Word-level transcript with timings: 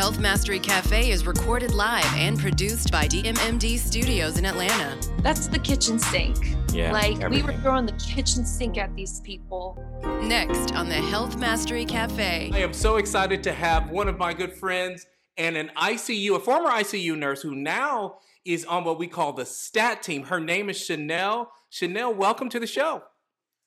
Health 0.00 0.18
Mastery 0.18 0.58
Cafe 0.58 1.10
is 1.10 1.26
recorded 1.26 1.74
live 1.74 2.10
and 2.16 2.38
produced 2.38 2.90
by 2.90 3.06
DMMD 3.06 3.76
Studios 3.76 4.38
in 4.38 4.46
Atlanta. 4.46 4.96
That's 5.18 5.46
the 5.46 5.58
kitchen 5.58 5.98
sink. 5.98 6.56
Yeah, 6.72 6.90
Like 6.90 7.28
we 7.28 7.42
were 7.42 7.52
throwing 7.58 7.84
the 7.84 7.92
kitchen 7.92 8.46
sink 8.46 8.78
at 8.78 8.96
these 8.96 9.20
people. 9.20 9.78
Next 10.22 10.74
on 10.74 10.88
the 10.88 10.94
Health 10.94 11.36
Mastery 11.38 11.84
Cafe. 11.84 12.50
I 12.50 12.60
am 12.60 12.72
so 12.72 12.96
excited 12.96 13.42
to 13.42 13.52
have 13.52 13.90
one 13.90 14.08
of 14.08 14.16
my 14.16 14.32
good 14.32 14.54
friends 14.54 15.04
and 15.36 15.54
an 15.54 15.70
ICU, 15.76 16.34
a 16.34 16.40
former 16.40 16.70
ICU 16.70 17.18
nurse 17.18 17.42
who 17.42 17.54
now 17.54 18.20
is 18.46 18.64
on 18.64 18.84
what 18.84 18.98
we 18.98 19.06
call 19.06 19.34
the 19.34 19.44
STAT 19.44 20.02
team. 20.02 20.22
Her 20.22 20.40
name 20.40 20.70
is 20.70 20.82
Chanel. 20.82 21.52
Chanel, 21.68 22.14
welcome 22.14 22.48
to 22.48 22.58
the 22.58 22.66
show. 22.66 23.02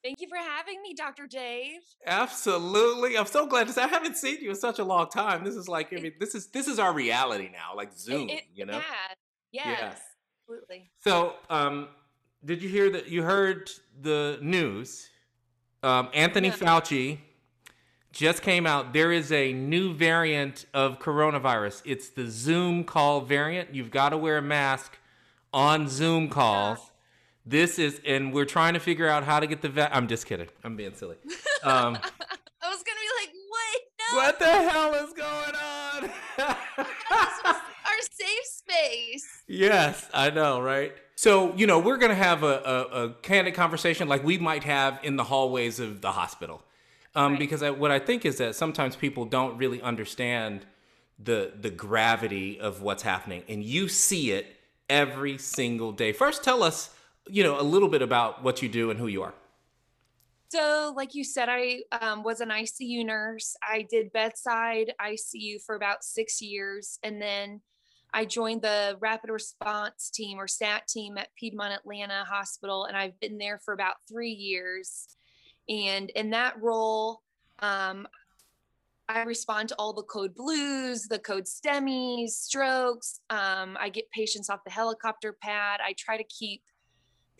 Thank 0.04 0.20
you 0.20 0.27
for 0.27 0.38
having 0.38 0.81
me, 0.81 0.93
Dr. 0.93 1.27
Dave. 1.27 1.79
Absolutely. 2.05 3.17
I'm 3.17 3.25
so 3.25 3.45
glad 3.47 3.67
to 3.67 3.73
say 3.73 3.83
I 3.83 3.88
haven't 3.88 4.18
seen 4.18 4.39
you 4.41 4.49
in 4.49 4.55
such 4.55 4.79
a 4.79 4.83
long 4.83 5.09
time. 5.09 5.43
This 5.45 5.55
is 5.55 5.69
like 5.69 5.93
I 5.93 6.01
mean, 6.01 6.13
this 6.19 6.36
is 6.36 6.47
this 6.47 6.68
is 6.68 6.78
our 6.78 6.93
reality 6.93 7.50
now, 7.51 7.75
like 7.75 7.93
Zoom, 7.97 8.29
It- 8.29 8.43
you 8.54 8.65
know? 8.65 8.73
Yeah. 8.73 8.83
Yeah. 9.51 9.69
Yes. 9.69 10.01
Absolutely. 10.43 10.92
So, 11.00 11.36
um, 11.50 11.87
did 12.43 12.61
you 12.61 12.68
hear 12.68 12.89
that? 12.89 13.07
You 13.07 13.23
heard 13.23 13.71
the 14.01 14.39
news. 14.42 15.09
Um, 15.83 16.09
Anthony 16.14 16.50
No. 16.50 16.56
Fauci 16.56 17.20
just 18.11 18.42
came 18.42 18.67
out. 18.67 18.92
There 18.93 19.11
is 19.11 19.31
a 19.31 19.54
new 19.54 19.93
variant 19.93 20.65
of 20.73 21.00
coronavirus. 21.00 21.81
It's 21.86 22.09
the 22.09 22.29
Zoom 22.29 22.83
call 22.83 23.21
variant. 23.21 23.73
You've 23.73 23.92
got 23.92 24.09
to 24.09 24.17
wear 24.17 24.37
a 24.37 24.42
mask 24.42 24.97
on 25.54 25.87
Zoom 25.87 26.29
calls. 26.29 26.92
This 27.46 27.78
is, 27.79 28.00
and 28.06 28.33
we're 28.33 28.46
trying 28.46 28.74
to 28.74 28.79
figure 28.79 29.07
out 29.07 29.24
how 29.24 29.39
to 29.39 29.47
get 29.47 29.61
the. 29.61 29.70
Va- 29.70 29.89
I'm 29.96 30.07
just 30.07 30.25
kidding. 30.25 30.47
I'm 30.64 30.75
being 30.75 30.93
silly. 30.96 31.18
Um, 31.65 31.96
I 32.61 32.70
was 32.70 32.84
gonna 32.84 33.00
be 33.00 33.09
like, 33.22 33.34
wait, 33.34 33.81
no. 34.11 34.17
what 34.17 34.38
the 34.38 34.45
hell 34.45 34.94
is 34.95 35.14
going 35.14 35.56
on? 35.56 36.09
This 36.78 37.42
was 37.45 37.56
our 37.56 38.02
safe 38.11 38.45
space. 38.45 39.44
Yes, 39.48 40.09
I 40.14 40.30
know, 40.30 40.59
right? 40.59 40.92
So, 41.16 41.56
you 41.56 41.66
know, 41.67 41.80
we're 41.80 41.95
going 41.95 42.09
to 42.09 42.16
have 42.16 42.44
a, 42.44 42.48
a, 42.92 43.04
a 43.06 43.14
candid 43.22 43.54
conversation 43.54 44.10
like 44.10 44.26
we 44.26 44.38
might 44.39 44.66
have 44.66 45.00
in 45.04 45.16
the 45.16 45.23
hallways 45.23 45.80
of 45.80 46.02
the 46.02 46.12
hospital. 46.12 46.64
Um, 47.16 47.34
Right. 47.34 47.39
Because 47.39 47.64
I, 47.64 47.70
what 47.70 47.92
I 47.92 48.00
think 48.00 48.26
is 48.26 48.39
that 48.39 48.56
sometimes 48.56 48.98
people 48.98 49.23
don't 49.23 49.58
really 49.58 49.82
understand 49.82 50.66
the, 51.17 51.54
the 51.58 51.70
gravity 51.70 52.60
of 52.60 52.82
what's 52.82 53.04
happening, 53.04 53.44
and 53.48 53.64
you 53.64 53.88
see 53.88 54.32
it 54.32 54.48
every 54.89 55.38
single 55.38 55.94
day. 55.94 56.12
First, 56.12 56.44
tell 56.44 56.62
us, 56.64 56.89
you 57.28 57.44
know, 57.44 57.60
a 57.60 57.64
little 57.64 57.90
bit 57.90 58.02
about 58.02 58.44
what 58.44 58.62
you 58.62 58.70
do 58.70 58.90
and 58.90 59.00
who 59.00 59.08
you 59.08 59.24
are. 59.24 59.34
So, 60.50 60.94
like 60.96 61.16
you 61.16 61.24
said, 61.24 61.50
I 61.50 61.82
um, 62.00 62.22
was 62.22 62.40
an 62.40 62.50
ICU 62.50 63.04
nurse. 63.06 63.56
I 63.68 63.88
did 63.90 64.14
bedside 64.14 64.94
ICU 65.02 65.64
for 65.66 65.76
about 65.76 66.04
six 66.04 66.44
years. 66.44 67.00
And 67.02 67.20
then 67.20 67.62
I 68.14 68.26
joined 68.26 68.62
the 68.62 68.96
rapid 69.00 69.32
response 69.32 70.12
team 70.12 70.40
or 70.40 70.48
STAT 70.48 70.88
team 70.88 71.18
at 71.18 71.34
Piedmont 71.36 71.74
Atlanta 71.74 72.24
Hospital. 72.26 72.86
And 72.86 72.96
I've 72.96 73.20
been 73.20 73.40
there 73.40 73.60
for 73.66 73.74
about 73.74 73.96
three 74.08 74.30
years. 74.30 75.08
And 75.68 76.12
in 76.12 76.30
that 76.32 76.62
role, 76.62 77.22
um, 77.60 78.08
I 79.10 79.24
respond 79.24 79.70
to 79.70 79.76
all 79.80 79.94
the 79.94 80.04
code 80.04 80.36
blues, 80.36 81.08
the 81.08 81.20
code 81.20 81.46
STEMIs, 81.46 82.30
strokes. 82.30 83.22
Um, 83.30 83.76
I 83.80 83.90
get 83.90 84.10
patients 84.12 84.50
off 84.50 84.64
the 84.64 84.72
helicopter 84.72 85.36
pad. 85.42 85.80
I 85.84 85.94
try 85.98 86.18
to 86.18 86.24
keep 86.26 86.62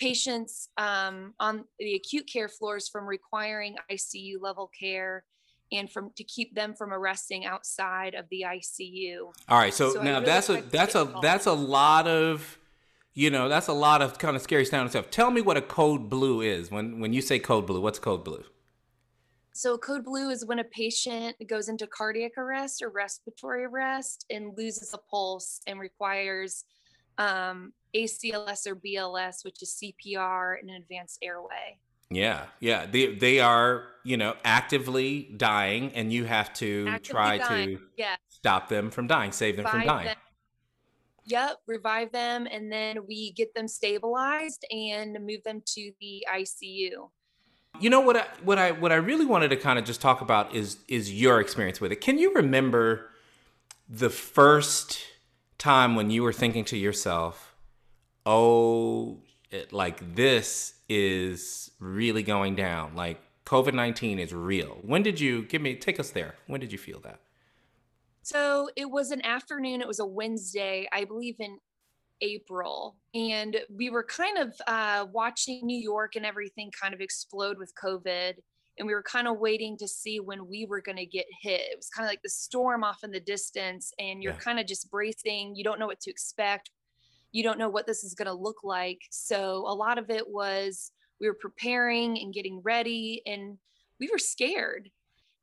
patients 0.03 0.69
um, 0.77 1.33
on 1.39 1.65
the 1.79 1.95
acute 1.95 2.27
care 2.31 2.49
floors 2.49 2.89
from 2.89 3.05
requiring 3.05 3.75
ICU 3.91 4.41
level 4.41 4.69
care 4.77 5.23
and 5.71 5.89
from 5.91 6.11
to 6.15 6.23
keep 6.23 6.53
them 6.53 6.73
from 6.73 6.93
arresting 6.93 7.45
outside 7.45 8.13
of 8.13 8.25
the 8.29 8.45
ICU. 8.47 9.31
All 9.49 9.57
right, 9.57 9.73
so, 9.73 9.93
So 9.93 10.01
now 10.01 10.15
really 10.15 10.25
that's 10.25 10.49
a 10.49 10.61
that's 10.61 10.95
a 10.95 11.13
that's 11.21 11.45
a 11.45 11.53
lot 11.53 12.07
of 12.07 12.59
you 13.13 13.29
know 13.29 13.49
that's 13.49 13.67
a 13.67 13.73
lot 13.73 14.01
of 14.01 14.19
kind 14.19 14.35
of 14.35 14.41
scary 14.41 14.65
sounding 14.65 14.89
stuff. 14.89 15.09
Tell 15.09 15.31
me 15.31 15.42
what 15.42 15.58
a 15.58 15.61
code 15.61 16.09
blue 16.09 16.42
is. 16.42 16.69
When 16.69 16.99
when 16.99 17.13
you 17.13 17.21
say 17.21 17.39
code 17.39 17.65
blue, 17.65 17.81
what's 17.81 17.99
code 17.99 18.23
blue? 18.23 18.43
So 19.55 19.77
code 19.77 20.03
blue 20.03 20.30
is 20.31 20.45
when 20.45 20.59
a 20.59 20.63
patient 20.63 21.36
goes 21.47 21.69
into 21.69 21.86
cardiac 21.86 22.37
arrest 22.39 22.81
or 22.81 22.89
respiratory 22.89 23.65
arrest 23.65 24.25
and 24.31 24.58
loses 24.58 24.93
a 24.95 24.97
pulse 24.97 25.61
and 25.67 25.80
requires 25.80 26.65
um, 27.19 27.71
ACLS 27.95 28.67
or 28.67 28.76
BLS, 28.76 29.43
which 29.45 29.61
is 29.61 29.81
CPR 29.81 30.59
and 30.59 30.70
an 30.70 30.76
advanced 30.77 31.20
airway. 31.21 31.80
Yeah, 32.09 32.45
yeah. 32.59 32.86
They 32.86 33.15
they 33.15 33.39
are 33.39 33.86
you 34.04 34.17
know 34.17 34.36
actively 34.43 35.33
dying, 35.37 35.92
and 35.93 36.11
you 36.14 36.26
have 36.26 36.54
to 36.55 36.86
Actively 36.87 37.11
try 37.14 37.37
dying. 37.37 37.77
to 37.77 37.83
Yeah. 37.98 38.15
stop 38.30 38.70
them 38.70 38.92
from 38.92 39.08
dying, 39.08 39.31
save 39.31 39.58
them 39.58 39.65
from 39.65 39.83
dying. 39.86 40.05
them. 40.08 40.17
Yep, 41.26 41.61
revive 41.67 42.11
them, 42.11 42.48
and 42.52 42.70
then 42.71 43.08
we 43.08 43.31
get 43.31 43.55
them 43.55 43.67
stabilized 43.67 44.65
and 44.70 45.14
move 45.25 45.42
them 45.43 45.61
to 45.67 45.92
the 46.02 46.25
ICU. 46.30 47.10
You 47.80 47.89
know 47.89 48.02
what 48.02 48.17
I 48.17 48.25
what 48.43 48.60
I 48.60 48.71
what 48.71 48.92
I 48.92 48.95
really 48.95 49.25
wanted 49.25 49.48
to 49.49 49.55
kind 49.55 49.80
of 49.80 49.86
just 49.86 50.02
talk 50.02 50.21
about 50.21 50.54
is 50.54 50.77
is 50.87 51.11
your 51.20 51.39
experience 51.39 51.80
with 51.81 51.92
it. 51.92 52.02
Can 52.02 52.17
you 52.20 52.33
remember 52.33 53.10
the 53.89 54.10
first 54.10 54.99
time 55.58 55.95
when 55.95 56.11
you 56.11 56.21
were 56.23 56.33
thinking 56.33 56.65
to 56.65 56.77
yourself, 56.77 57.52
"Oh, 58.26 59.20
it, 59.52 59.72
like 59.73 60.16
this 60.16 60.76
is 60.89 61.72
really 61.80 62.23
going 62.23 62.56
down. 62.56 62.95
Like 62.95 63.22
COVID-19 63.45 64.20
is 64.20 64.34
real." 64.34 64.80
When 64.82 65.04
did 65.04 65.20
you 65.20 65.44
give 65.44 65.61
me 65.61 65.76
take 65.76 66.00
us 66.00 66.11
there? 66.11 66.36
When 66.48 66.60
did 66.61 66.72
you 66.72 66.78
feel 66.78 67.00
that? 67.02 67.20
So 68.22 68.70
it 68.76 68.89
was 68.89 69.11
an 69.11 69.23
afternoon. 69.26 69.82
It 69.82 69.88
was 69.88 70.00
a 70.00 70.06
Wednesday, 70.06 70.88
I 70.94 71.04
believe 71.04 71.36
in 71.39 71.60
April, 72.22 72.95
and 73.14 73.58
we 73.70 73.89
were 73.89 74.04
kind 74.04 74.38
of 74.38 74.54
uh, 74.66 75.05
watching 75.11 75.66
New 75.66 75.78
York 75.80 76.16
and 76.16 76.26
everything 76.26 76.72
kind 76.80 76.94
of 76.94 77.02
explode 77.02 77.58
with 77.58 77.73
COVID. 77.84 78.36
And 78.80 78.88
we 78.88 78.94
were 78.95 79.04
kind 79.04 79.28
of 79.28 79.38
waiting 79.38 79.78
to 79.78 79.88
see 79.88 80.20
when 80.20 80.48
we 80.48 80.66
were 80.66 80.82
going 80.82 80.98
to 80.98 81.05
get 81.05 81.26
hit. 81.42 81.61
It 81.61 81.78
was 81.78 81.90
kind 81.90 82.05
of 82.08 82.10
like 82.10 82.23
the 82.23 82.30
storm 82.30 82.84
off 82.84 83.04
in 83.04 83.11
the 83.11 83.20
distance, 83.20 83.92
and 84.00 84.23
you're 84.23 84.34
Yeah. 84.34 84.40
kind 84.40 84.60
of 84.60 84.66
just 84.66 84.90
bracing. 84.90 85.55
You 85.55 85.64
don't 85.64 85.78
know 85.80 85.86
what 85.86 86.00
to 86.02 86.10
expect. 86.10 86.72
You 87.33 87.44
don't 87.44 87.60
know 87.60 87.67
what 87.67 87.86
this 87.86 88.05
is 88.05 88.14
going 88.14 88.27
to 88.27 88.33
look 88.33 88.64
like. 88.64 89.02
So 89.11 89.66
a 89.67 89.76
lot 89.76 89.98
of 89.98 90.10
it 90.10 90.30
was 90.30 90.92
we 91.20 91.27
were 91.27 91.38
preparing 91.39 92.17
and 92.20 92.33
getting 92.33 92.61
ready, 92.64 93.21
and 93.26 93.58
we 93.99 94.10
were 94.11 94.20
scared. 94.20 94.89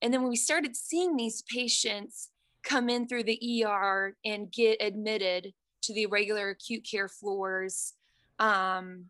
And 0.00 0.12
then 0.12 0.22
when 0.22 0.30
we 0.30 0.36
started 0.36 0.76
seeing 0.76 1.16
these 1.16 1.42
patients 1.42 2.30
come 2.62 2.88
in 2.88 3.06
through 3.06 3.24
the 3.24 3.64
ER 3.64 4.16
and 4.24 4.50
get 4.50 4.82
admitted 4.82 5.52
to 5.82 5.94
the 5.94 6.06
regular 6.06 6.50
acute 6.50 6.86
care 6.90 7.08
floors, 7.08 7.94
um, 8.38 9.06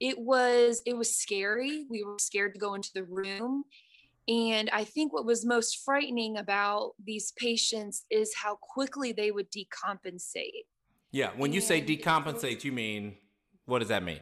it 0.00 0.18
was 0.18 0.82
it 0.86 0.96
was 0.96 1.16
scary. 1.16 1.86
We 1.88 2.04
were 2.04 2.18
scared 2.18 2.54
to 2.54 2.60
go 2.60 2.74
into 2.74 2.90
the 2.94 3.04
room. 3.04 3.64
And 4.26 4.70
I 4.70 4.84
think 4.84 5.12
what 5.12 5.26
was 5.26 5.44
most 5.44 5.82
frightening 5.84 6.38
about 6.38 6.92
these 7.04 7.32
patients 7.36 8.04
is 8.10 8.34
how 8.34 8.56
quickly 8.56 9.12
they 9.12 9.30
would 9.30 9.48
decompensate. 9.50 10.64
Yeah, 11.14 11.30
when 11.36 11.52
you 11.52 11.60
say 11.60 11.78
And 11.78 11.88
it 11.88 12.04
was- 12.04 12.04
decompensate, 12.04 12.64
you 12.64 12.72
mean 12.72 13.16
what 13.66 13.78
does 13.78 13.88
that 13.88 14.02
mean? 14.02 14.20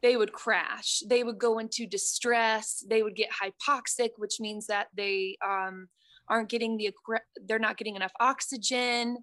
they 0.00 0.16
would 0.16 0.32
crash. 0.32 1.00
They 1.04 1.24
would 1.24 1.38
go 1.40 1.58
into 1.58 1.84
distress. 1.84 2.84
They 2.88 3.02
would 3.02 3.16
get 3.16 3.30
hypoxic 3.32 4.10
which 4.16 4.38
means 4.38 4.68
that 4.68 4.86
they 4.94 5.36
um, 5.44 5.88
aren't 6.28 6.48
getting 6.48 6.76
the 6.76 6.94
they're 7.46 7.58
not 7.58 7.76
getting 7.78 7.96
enough 7.96 8.12
oxygen 8.20 9.16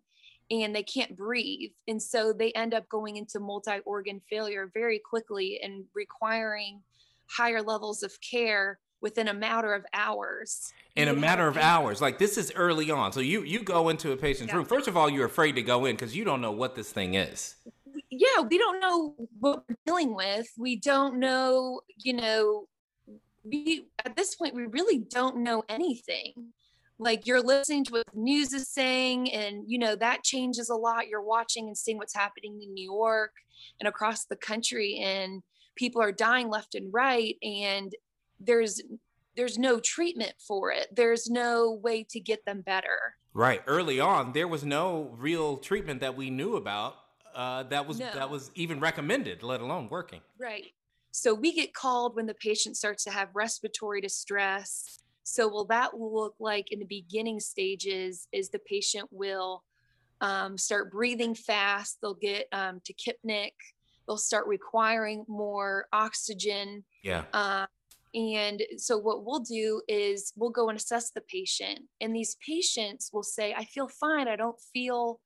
and 0.51 0.75
they 0.75 0.83
can't 0.83 1.15
breathe. 1.15 1.71
And 1.87 2.01
so 2.03 2.33
they 2.33 2.51
end 2.51 2.73
up 2.73 2.89
going 2.89 3.15
into 3.15 3.39
multi-organ 3.39 4.19
failure 4.29 4.69
very 4.73 4.99
quickly 4.99 5.61
and 5.63 5.85
requiring 5.95 6.83
higher 7.27 7.61
levels 7.61 8.03
of 8.03 8.11
care 8.19 8.77
within 9.05 9.27
a 9.27 9.33
matter 9.33 9.71
of 9.73 9.85
hours 9.93 10.73
in 10.95 11.07
a 11.07 11.13
matter 11.13 11.47
of 11.47 11.57
hours 11.57 12.01
like 12.01 12.17
this 12.17 12.37
is 12.37 12.51
early 12.55 12.89
on 12.89 13.11
so 13.11 13.19
you 13.19 13.43
you 13.43 13.59
go 13.61 13.89
into 13.89 14.11
a 14.11 14.17
patient's 14.17 14.51
Yeah. 14.51 14.57
room 14.57 14.65
first 14.65 14.87
of 14.87 14.97
all 14.97 15.09
you're 15.09 15.27
afraid 15.27 15.53
to 15.55 15.61
go 15.61 15.85
in 15.85 15.95
because 15.95 16.15
you 16.17 16.23
don't 16.23 16.41
know 16.41 16.51
what 16.51 16.75
this 16.75 16.91
thing 16.91 17.13
is 17.13 17.55
yeah, 18.09 18.41
we 18.49 18.57
don't 18.57 18.79
know 18.79 19.15
what 19.39 19.63
we're 19.67 19.75
dealing 19.85 20.15
with. 20.15 20.47
We 20.57 20.77
don't 20.77 21.19
know, 21.19 21.81
you 21.97 22.13
know, 22.13 22.67
we 23.43 23.87
at 24.05 24.15
this 24.15 24.35
point 24.35 24.55
we 24.55 24.65
really 24.67 24.99
don't 24.99 25.37
know 25.43 25.63
anything. 25.69 26.33
Like 26.97 27.27
you're 27.27 27.41
listening 27.41 27.83
to 27.85 27.91
what 27.91 28.05
the 28.13 28.19
news 28.19 28.53
is 28.53 28.69
saying, 28.69 29.31
and 29.33 29.63
you 29.67 29.77
know 29.77 29.95
that 29.97 30.23
changes 30.23 30.69
a 30.69 30.75
lot. 30.75 31.07
You're 31.07 31.21
watching 31.21 31.67
and 31.67 31.77
seeing 31.77 31.97
what's 31.97 32.15
happening 32.15 32.61
in 32.61 32.73
New 32.73 32.89
York 32.89 33.33
and 33.79 33.87
across 33.87 34.25
the 34.25 34.37
country, 34.37 35.01
and 35.03 35.41
people 35.75 36.01
are 36.01 36.13
dying 36.13 36.49
left 36.49 36.75
and 36.75 36.93
right, 36.93 37.35
and 37.43 37.91
there's 38.39 38.81
there's 39.35 39.57
no 39.57 39.79
treatment 39.79 40.33
for 40.39 40.71
it. 40.71 40.87
There's 40.95 41.29
no 41.29 41.71
way 41.83 42.05
to 42.09 42.19
get 42.19 42.45
them 42.45 42.61
better. 42.61 43.15
right 43.33 43.61
early 43.67 43.99
on 43.99 44.31
there 44.33 44.47
was 44.47 44.63
no 44.63 45.13
real 45.17 45.57
treatment 45.57 45.99
that 46.01 46.15
we 46.15 46.29
knew 46.29 46.55
about 46.55 46.95
uh, 47.35 47.63
that 47.63 47.85
was 47.87 47.99
No. 47.99 48.09
that 48.13 48.29
was 48.29 48.49
even 48.55 48.79
recommended 48.79 49.43
let 49.43 49.59
alone 49.61 49.89
working 49.89 50.21
Right. 50.39 50.67
So 51.11 51.33
we 51.33 51.53
get 51.53 51.73
called 51.73 52.15
when 52.15 52.25
the 52.27 52.33
patient 52.33 52.75
starts 52.77 53.03
to 53.05 53.11
have 53.11 53.29
respiratory 53.33 54.01
distress, 54.01 54.99
So, 55.23 55.47
will 55.47 55.65
that 55.65 55.97
look 55.97 56.35
like 56.39 56.71
in 56.71 56.79
the 56.79 56.85
beginning 56.85 57.39
stages 57.39 58.27
is 58.31 58.49
the 58.49 58.59
patient 58.59 59.07
will 59.11 59.63
um, 60.21 60.57
start 60.57 60.91
breathing 60.91 61.33
fast, 61.35 61.97
they'll 62.01 62.13
get 62.31 62.47
um, 62.51 62.79
tachypneic, 62.87 63.51
they'll 64.07 64.17
start 64.17 64.45
requiring 64.47 65.25
more 65.27 65.87
oxygen. 65.91 66.83
Yeah. 67.03 67.23
Uh, 67.33 67.65
and 68.15 68.63
so, 68.77 68.97
what 68.97 69.25
we'll 69.25 69.41
do 69.41 69.81
is 69.89 70.31
we'll 70.37 70.49
go 70.49 70.69
and 70.69 70.77
assess 70.77 71.11
the 71.11 71.21
patient, 71.21 71.81
and 71.99 72.15
these 72.15 72.37
patients 72.45 73.11
will 73.11 73.23
say, 73.23 73.53
"I 73.53 73.65
feel 73.65 73.89
fine. 73.89 74.27
I 74.27 74.37
don't 74.37 74.59
feel 74.73 75.19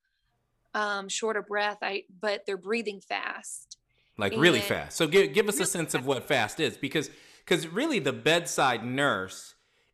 um, 0.74 1.08
short 1.08 1.38
of 1.38 1.48
breath. 1.48 1.78
I 1.84 2.04
but 2.20 2.46
they're 2.46 2.58
breathing 2.58 3.00
fast." 3.00 3.78
Like 4.18 4.34
really 4.36 4.60
fast. 4.60 4.98
So 4.98 5.08
give 5.08 5.34
give 5.34 5.48
us 5.48 5.60
a 5.60 5.66
sense 5.66 5.94
of 5.94 6.06
what 6.06 6.28
fast 6.28 6.60
is, 6.60 6.78
because 6.78 7.10
because 7.46 7.68
really 7.68 8.00
the 8.00 8.14
bedside 8.14 8.84
nurse 8.84 9.54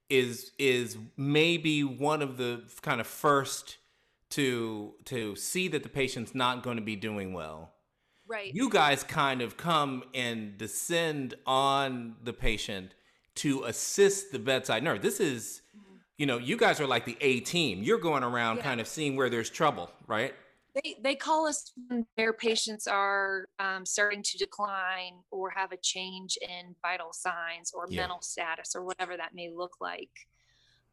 is 0.09 0.51
is 0.57 0.97
maybe 1.17 1.83
one 1.83 2.21
of 2.21 2.37
the 2.37 2.63
kind 2.81 3.01
of 3.01 3.07
first 3.07 3.77
to 4.31 4.93
to 5.05 5.35
see 5.35 5.67
that 5.67 5.83
the 5.83 5.89
patient's 5.89 6.33
not 6.33 6.63
going 6.63 6.77
to 6.77 6.83
be 6.83 6.95
doing 6.95 7.33
well 7.33 7.74
Right. 8.27 8.53
you 8.53 8.69
guys 8.69 9.03
kind 9.03 9.41
of 9.41 9.57
come 9.57 10.03
and 10.13 10.57
descend 10.57 11.35
on 11.45 12.15
the 12.23 12.33
patient 12.33 12.93
to 13.35 13.63
assist 13.63 14.31
the 14.31 14.39
bedside 14.39 14.81
nurse. 14.83 14.99
This 15.01 15.19
is, 15.19 15.61
you 16.17 16.25
know, 16.25 16.37
you 16.37 16.57
guys 16.57 16.79
are 16.79 16.87
like 16.87 17.05
the 17.05 17.17
A 17.21 17.41
team. 17.41 17.83
You're 17.83 17.99
going 17.99 18.23
around 18.23 18.57
Yeah. 18.57 18.63
kind 18.63 18.81
of 18.81 18.87
seeing 18.87 19.15
where 19.15 19.29
there's 19.29 19.49
trouble, 19.49 19.91
right? 20.07 20.33
they 20.83 20.97
they 21.01 21.15
call 21.15 21.47
us 21.47 21.71
when 21.87 22.05
their 22.17 22.33
patients 22.33 22.85
are 22.85 23.47
um, 23.59 23.85
starting 23.85 24.21
to 24.21 24.37
decline 24.37 25.13
or 25.31 25.49
have 25.49 25.71
a 25.71 25.77
change 25.77 26.37
in 26.41 26.75
vital 26.81 27.13
signs 27.13 27.71
or 27.73 27.85
Yeah. 27.89 28.01
mental 28.01 28.21
status 28.21 28.75
or 28.75 28.83
whatever 28.83 29.15
that 29.15 29.33
may 29.33 29.49
look 29.49 29.77
like. 29.79 30.27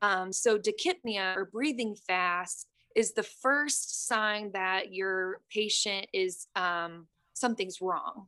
Um, 0.00 0.32
so 0.32 0.56
tachypnea 0.56 1.36
or 1.36 1.46
breathing 1.46 1.96
fast 1.96 2.68
is 2.94 3.12
the 3.14 3.24
first 3.24 4.06
sign 4.06 4.52
that 4.52 4.92
your 4.92 5.40
patient 5.50 6.06
is 6.12 6.46
um, 6.54 7.08
something's 7.42 7.80
wrong. 7.82 8.26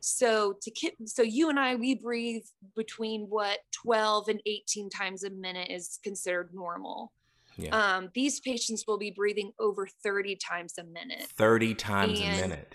So 0.00 0.54
tachy- 0.60 0.96
so 1.06 1.22
you 1.22 1.48
and 1.48 1.58
I 1.58 1.76
we 1.76 1.94
breathe 1.94 2.44
between 2.74 3.26
what 3.30 3.60
12 3.72 4.28
and 4.28 4.40
18 4.44 4.90
times 4.90 5.24
a 5.24 5.30
minute 5.30 5.70
is 5.70 5.98
considered 6.02 6.50
normal. 6.52 7.12
Yeah. 7.56 7.70
Um, 7.70 8.10
these 8.14 8.40
patients 8.40 8.84
will 8.86 8.98
be 8.98 9.10
breathing 9.10 9.52
over 9.58 9.86
30 9.86 10.36
times 10.36 10.74
a 10.78 10.84
minute. 10.84 11.22
30 11.36 11.74
times 11.74 12.20
a 12.20 12.24
minute. 12.24 12.74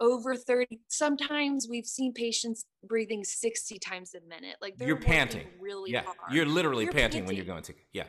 Over 0.00 0.34
30. 0.34 0.80
Sometimes 0.88 1.68
we've 1.70 1.86
seen 1.86 2.12
patients 2.12 2.66
breathing 2.82 3.22
60 3.22 3.78
times 3.78 4.14
a 4.14 4.20
minute. 4.28 4.56
Like 4.60 4.76
they're 4.76 4.88
You're 4.88 4.96
panting. 4.96 5.46
really 5.60 5.92
yeah. 5.92 6.02
hard. 6.02 6.32
You're 6.32 6.46
literally 6.46 6.84
You're 6.84 6.92
panting, 6.92 7.26
when 7.26 7.36
you're 7.36 7.44
going 7.44 7.62
to. 7.64 7.74
Yeah. 7.92 8.04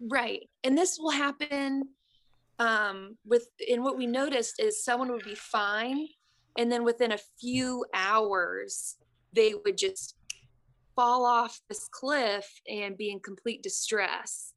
Right. 0.00 0.48
And 0.64 0.76
this 0.76 0.98
will 0.98 1.10
happen 1.10 1.88
um, 2.58 3.16
with, 3.24 3.46
and 3.70 3.84
what 3.84 3.96
we 3.96 4.06
noticed 4.06 4.58
is 4.58 4.84
someone 4.84 5.12
would 5.12 5.24
be 5.24 5.36
fine. 5.36 6.08
And 6.58 6.70
then 6.70 6.84
within 6.84 7.12
a 7.12 7.18
few 7.40 7.84
hours, 7.94 8.96
they 9.32 9.54
would 9.54 9.78
just 9.78 10.16
fall 10.94 11.24
off 11.24 11.60
this 11.68 11.88
cliff 11.90 12.46
and 12.68 12.96
be 12.96 13.10
in 13.10 13.20
complete 13.20 13.62
distress. 13.62 14.52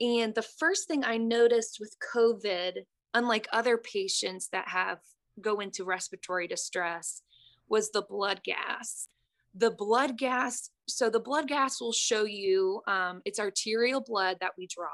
And 0.00 0.34
the 0.34 0.42
first 0.42 0.86
thing 0.86 1.04
I 1.04 1.16
noticed 1.16 1.78
with 1.80 1.96
COVID, 2.14 2.72
unlike 3.14 3.48
other 3.52 3.78
patients 3.78 4.48
that 4.52 4.68
have 4.68 4.98
go 5.40 5.60
into 5.60 5.84
respiratory 5.84 6.46
distress, 6.46 7.22
was 7.68 7.90
the 7.90 8.02
blood 8.02 8.42
gas. 8.44 9.08
The 9.54 9.70
blood 9.70 10.18
gas, 10.18 10.70
so 10.86 11.10
the 11.10 11.20
blood 11.20 11.48
gas 11.48 11.80
will 11.80 11.92
show 11.92 12.24
you 12.24 12.82
um, 12.86 13.22
it's 13.24 13.40
arterial 13.40 14.00
blood 14.00 14.36
that 14.40 14.52
we 14.56 14.66
draw 14.68 14.88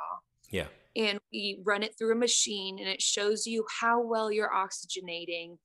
Yeah. 0.50 0.68
and 0.96 1.18
we 1.32 1.60
run 1.64 1.82
it 1.82 1.96
through 1.98 2.12
a 2.12 2.16
machine 2.18 2.78
and 2.78 2.88
it 2.88 3.02
shows 3.02 3.46
you 3.46 3.66
how 3.80 4.00
well 4.00 4.30
you're 4.32 4.50
oxygenating 4.50 5.58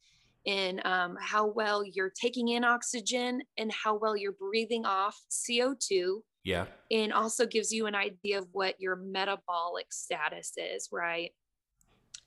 and 0.45 0.85
um, 0.85 1.17
how 1.19 1.47
well 1.47 1.83
you're 1.85 2.11
taking 2.11 2.49
in 2.49 2.63
oxygen 2.63 3.41
and 3.57 3.71
how 3.71 3.95
well 3.95 4.15
you're 4.15 4.31
breathing 4.31 4.85
off 4.85 5.19
CO2 5.29 6.21
Yeah. 6.43 6.65
and 6.91 7.11
also 7.13 7.45
gives 7.45 7.71
you 7.71 7.85
an 7.87 7.95
idea 7.95 8.39
of 8.39 8.47
what 8.51 8.79
your 8.79 8.95
metabolic 8.95 9.91
status 9.91 10.53
is, 10.57 10.89
right? 10.91 11.31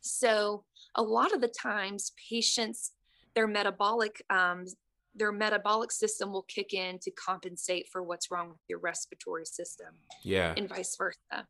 So 0.00 0.64
a 0.94 1.02
lot 1.02 1.32
of 1.32 1.40
the 1.40 1.48
times 1.48 2.12
patients 2.30 2.92
their 3.34 3.46
metabolic 3.46 4.22
um, 4.28 4.66
their 5.14 5.32
metabolic 5.32 5.92
system 5.92 6.32
will 6.32 6.42
kick 6.42 6.72
in 6.72 6.98
to 6.98 7.10
compensate 7.10 7.86
for 7.90 8.02
what's 8.02 8.30
wrong 8.30 8.48
with 8.48 8.60
your 8.68 8.78
respiratory 8.78 9.44
system 9.44 9.88
Yeah. 10.22 10.54
and 10.56 10.68
vice 10.68 10.96
versa. 10.96 11.46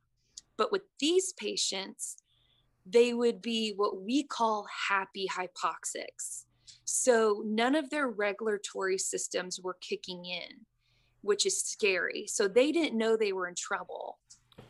But 0.57 0.73
with 0.73 0.83
these 1.01 1.33
patients, 1.35 2.17
they 2.85 3.15
would 3.15 3.41
be 3.41 3.73
what 3.77 4.01
we 4.03 4.25
call 4.25 4.67
happy 4.89 5.29
hypoxics. 5.29 6.45
So 6.95 7.43
none 7.47 7.75
of 7.75 7.89
their 7.89 8.07
regulatory 8.07 8.99
systems 8.99 9.59
were 9.59 9.79
kicking 9.81 10.27
in, 10.27 10.67
which 11.23 11.47
is 11.47 11.59
scary. 11.59 12.27
So 12.27 12.47
they 12.47 12.71
didn't 12.71 12.99
know 12.99 13.17
they 13.17 13.33
were 13.33 13.49
in 13.49 13.55
trouble. 13.55 14.19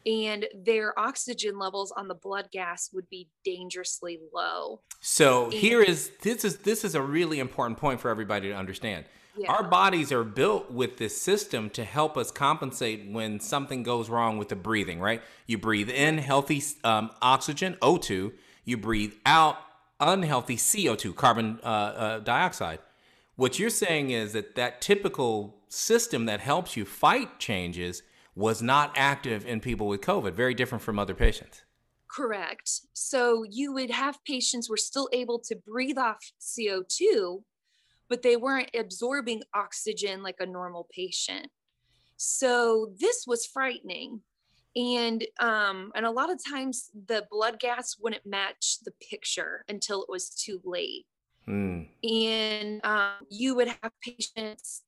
And 0.07 0.47
their 0.55 0.97
oxygen 0.97 1.59
levels 1.59 1.93
on 1.97 2.07
the 2.07 2.15
blood 2.15 2.49
gas 2.53 2.91
would 2.93 3.11
be 3.11 3.29
dangerously 3.45 4.21
low. 4.33 4.83
So 5.01 5.45
And- 5.47 5.53
here 5.53 5.83
is 5.83 6.13
this 6.23 6.45
is 6.45 6.59
this 6.59 6.85
is 6.85 6.95
a 6.95 7.03
really 7.03 7.41
important 7.41 7.79
point 7.79 8.01
for 8.01 8.09
everybody 8.09 8.49
to 8.49 8.55
understand. 8.55 9.05
Yeah. 9.37 9.51
Our 9.51 9.65
bodies 9.65 10.13
are 10.13 10.25
built 10.25 10.71
with 10.71 10.99
this 10.99 11.21
system 11.21 11.71
to 11.71 11.85
help 11.85 12.17
us 12.17 12.31
compensate 12.31 13.11
when 13.11 13.41
something 13.41 13.83
goes 13.83 14.09
wrong 14.09 14.39
with 14.39 14.49
the 14.49 14.57
breathing, 14.57 15.01
right? 15.01 15.23
You 15.47 15.59
breathe 15.59 15.91
in 15.91 16.19
healthy 16.19 16.63
um, 16.85 17.11
oxygen, 17.21 17.77
O2. 17.83 18.33
You 18.65 18.77
breathe 18.77 19.15
out 19.27 19.57
unhealthy 20.03 20.57
CO2, 20.57 21.15
carbon 21.15 21.61
uh, 21.63 21.67
uh, 21.67 22.19
dioxide. 22.19 22.81
What 23.37 23.59
you're 23.59 23.71
saying 23.71 24.11
is 24.11 24.35
that 24.35 24.57
that 24.57 24.81
typical 24.81 25.57
system 25.69 26.27
that 26.27 26.41
helps 26.41 26.77
you 26.77 26.85
fight 26.85 27.39
changes 27.39 28.03
was 28.35 28.61
not 28.63 28.93
active 28.97 29.47
in 29.47 29.61
people 29.61 29.87
with 29.87 30.01
COVID, 30.01 30.33
very 30.35 30.55
different 30.55 30.83
from 30.83 30.99
other 30.99 31.15
patients. 31.15 31.63
Correct. 32.09 32.71
So 32.93 33.45
you 33.49 33.73
would 33.73 33.91
have 33.91 34.23
patients 34.25 34.69
were 34.69 34.77
still 34.77 35.09
able 35.13 35.39
to 35.41 35.57
breathe 35.57 35.97
off 35.97 36.33
CO2, 36.41 37.43
but 38.09 38.23
they 38.23 38.37
weren't 38.37 38.71
absorbing 38.79 39.43
oxygen 39.55 40.23
like 40.23 40.37
a 40.39 40.47
normal 40.47 40.87
patient. 40.95 41.49
So 42.19 42.93
this 43.01 43.25
was 43.27 43.47
frightening. 43.47 44.21
And 44.75 45.25
um, 45.39 45.93
and 45.95 46.07
a 46.07 46.11
lot 46.11 46.31
of 46.33 46.41
times 46.51 46.91
the 47.07 47.27
blood 47.31 47.59
gas 47.61 47.97
wouldn't 48.01 48.25
match 48.25 48.79
the 48.85 48.93
picture 49.11 49.65
until 49.69 50.03
it 50.03 50.09
was 50.09 50.31
too 50.31 50.61
late. 50.65 51.07
Hmm. 51.45 51.83
And 52.03 52.81
um, 52.85 53.27
you 53.31 53.55
would 53.57 53.69
have 53.69 53.93
patients 54.03 54.83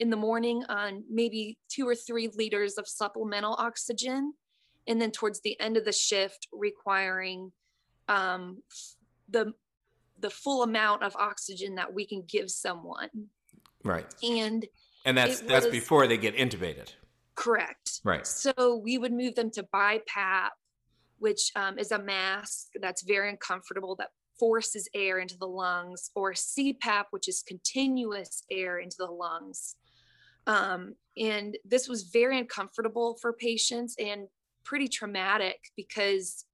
in 0.00 0.10
the 0.10 0.16
morning 0.16 0.64
on 0.68 1.04
maybe 1.10 1.58
two 1.68 1.86
or 1.88 1.94
three 1.94 2.30
liters 2.34 2.78
of 2.78 2.88
supplemental 2.88 3.54
oxygen 3.58 4.32
and 4.86 5.00
then 5.00 5.10
towards 5.10 5.40
the 5.42 5.58
end 5.60 5.76
of 5.76 5.84
the 5.84 5.92
shift 5.92 6.48
requiring 6.52 7.52
um, 8.08 8.62
the 9.28 9.52
the 10.20 10.30
full 10.30 10.62
amount 10.64 11.02
of 11.04 11.14
oxygen 11.16 11.76
that 11.76 11.92
we 11.94 12.04
can 12.06 12.22
give 12.26 12.50
someone 12.50 13.08
Right. 13.84 14.06
and 14.22 14.66
And 15.04 15.16
that's 15.16 15.40
that's 15.40 15.66
was- 15.66 15.72
before 15.72 16.06
they 16.08 16.16
get 16.16 16.34
intubated. 16.36 16.92
Correct. 17.38 18.00
Right. 18.04 18.26
so 18.26 18.80
we 18.82 18.98
would 18.98 19.12
move 19.12 19.34
them 19.34 19.50
to 19.52 19.62
BiPAP 19.62 20.50
which 21.20 21.50
um, 21.56 21.78
is 21.78 21.90
a 21.90 21.98
mask 21.98 22.68
that's 22.80 23.02
very 23.02 23.28
uncomfortable 23.28 23.96
that 23.96 24.10
forces 24.38 24.88
air 24.94 25.18
into 25.18 25.36
the 25.36 25.48
lungs 25.48 26.10
or 26.14 26.32
CPAP 26.32 27.04
which 27.10 27.28
is 27.28 27.42
continuous 27.46 28.44
air 28.50 28.78
into 28.78 28.96
the 28.98 29.10
lungs. 29.10 29.74
Um, 30.46 30.94
and 31.16 31.58
this 31.64 31.88
was 31.88 32.04
very 32.04 32.38
uncomfortable 32.38 33.18
for 33.20 33.32
patients 33.32 33.96
and 33.98 34.28
pretty 34.64 34.86
traumatic 34.88 35.58
because 35.76 36.44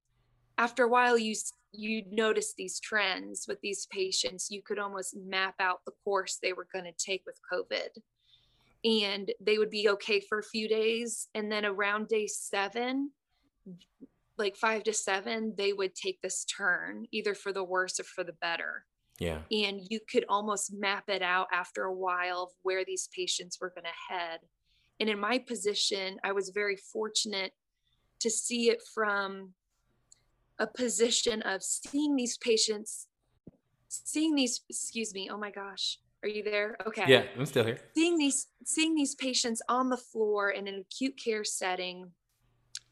after 0.57 0.83
a 0.83 0.87
while 0.87 1.17
you 1.17 1.35
you 1.77 2.03
notice 2.09 2.53
these 2.53 2.79
trends 2.79 3.45
with 3.47 3.59
these 3.61 3.87
patients. 3.91 4.49
You 4.49 4.61
could 4.61 4.79
almost 4.79 5.15
map 5.15 5.55
out 5.59 5.79
the 5.85 5.91
course 6.03 6.39
they 6.41 6.53
were 6.53 6.67
going 6.71 6.85
to 6.85 6.93
take 6.93 7.23
with 7.25 7.39
covid 7.51 7.89
and 8.85 9.31
they 9.41 9.57
would 9.57 9.71
be 9.71 9.89
okay 9.89 10.19
for 10.19 10.39
a 10.39 10.43
few 10.43 10.69
days 10.69 11.27
and 11.33 11.51
then 11.51 11.65
around 11.65 12.07
day 12.07 12.27
7 12.27 13.09
like 14.37 14.55
5 14.55 14.83
to 14.83 14.93
7 14.93 15.53
they 15.57 15.73
would 15.73 15.95
take 15.95 16.21
this 16.21 16.45
turn 16.45 17.05
either 17.11 17.33
for 17.33 17.51
the 17.51 17.63
worse 17.63 17.99
or 17.99 18.03
for 18.03 18.23
the 18.23 18.33
better 18.33 18.85
Yeah. 19.19 19.39
and 19.51 19.81
you 19.89 19.99
could 20.09 20.25
almost 20.29 20.73
map 20.73 21.05
it 21.09 21.21
out 21.21 21.47
after 21.51 21.83
a 21.85 21.93
while 21.93 22.43
of 22.43 22.51
where 22.61 22.85
these 22.85 23.09
patients 23.15 23.57
were 23.59 23.71
going 23.71 23.85
to 23.85 24.13
head. 24.13 24.39
And 24.99 25.09
in 25.09 25.19
my 25.19 25.39
position, 25.39 26.17
I 26.23 26.31
was 26.31 26.49
very 26.49 26.77
fortunate 26.77 27.53
to 28.19 28.29
see 28.29 28.69
it 28.69 28.81
from 28.93 29.53
a 30.59 30.67
position 30.67 31.41
of 31.41 31.63
seeing 31.63 32.15
these 32.15 32.37
patients, 32.37 33.07
seeing 33.89 34.35
these, 34.35 34.61
excuse 34.69 35.13
me, 35.13 35.29
oh 35.29 35.37
my 35.37 35.51
gosh, 35.51 35.99
are 36.25 36.29
you 36.29 36.43
there? 36.43 36.75
Okay. 36.87 37.03
Yeah, 37.07 37.23
I'm 37.37 37.45
still 37.45 37.63
here. 37.63 37.79
Seeing 37.95 38.17
these, 38.17 38.47
seeing 38.65 38.95
these 38.95 39.13
patients 39.15 39.61
on 39.69 39.89
the 39.89 39.97
floor 39.97 40.49
in 40.49 40.67
an 40.67 40.83
acute 40.89 41.19
care 41.23 41.43
setting 41.43 42.11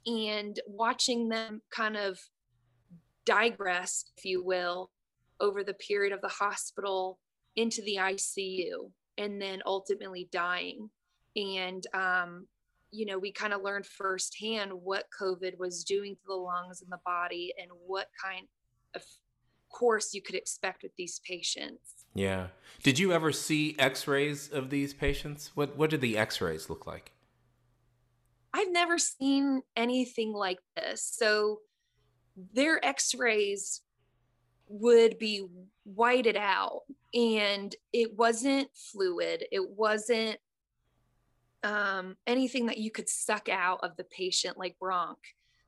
and 0.05 0.59
watching 0.67 1.29
them 1.29 1.61
kind 1.71 1.97
of 1.97 2.19
digress, 3.25 4.05
if 4.17 4.25
you 4.25 4.43
will, 4.43 4.91
over 5.39 5.63
the 5.63 5.73
period 5.73 6.13
of 6.13 6.21
the 6.21 6.27
hospital 6.27 7.19
into 7.55 7.81
the 7.81 7.97
ICU 7.99 8.91
and 9.17 9.41
then 9.41 9.61
ultimately 9.65 10.29
dying. 10.31 10.89
And, 11.35 11.83
um, 11.95 12.47
you 12.91 13.07
know, 13.07 13.17
we 13.17 13.31
kind 13.31 13.53
of 13.53 13.63
learned 13.63 13.87
firsthand 13.87 14.71
what 14.71 15.05
COVID 15.19 15.57
was 15.57 15.83
doing 15.83 16.15
to 16.15 16.21
the 16.27 16.35
lungs 16.35 16.83
and 16.83 16.91
the 16.91 16.99
body 17.03 17.51
and 17.59 17.71
what 17.87 18.07
kind 18.23 18.45
of 18.93 19.01
course 19.71 20.13
you 20.13 20.21
could 20.21 20.35
expect 20.35 20.83
with 20.83 20.91
these 20.97 21.19
patients. 21.27 22.02
Yeah. 22.13 22.48
Did 22.84 23.00
you 23.00 23.13
ever 23.13 23.32
see 23.32 23.75
x-rays 23.79 24.50
of 24.50 24.70
these 24.70 24.93
patients? 24.93 25.51
What 25.55 25.77
what 25.77 25.89
did 25.89 26.01
the 26.01 26.17
x-rays 26.17 26.70
look 26.70 26.86
like? 26.86 27.12
I've 28.53 28.72
never 28.72 28.98
seen 28.98 29.63
anything 29.75 30.32
like 30.34 30.60
this. 30.75 31.03
So 31.03 31.62
their 32.53 32.84
x-rays 32.86 33.82
would 34.67 35.17
be 35.17 35.46
whited 35.84 36.38
out 36.38 36.82
and 37.13 37.75
it 37.91 38.15
wasn't 38.17 38.70
fluid. 38.74 39.46
It 39.51 39.70
wasn't 39.70 40.38
um, 41.63 42.15
anything 42.27 42.67
that 42.67 42.77
you 42.77 42.91
could 42.91 43.10
suck 43.10 43.50
out 43.50 43.79
of 43.84 43.96
the 43.98 44.03
patient 44.03 44.58
like 44.58 44.75
bronch. 44.82 45.15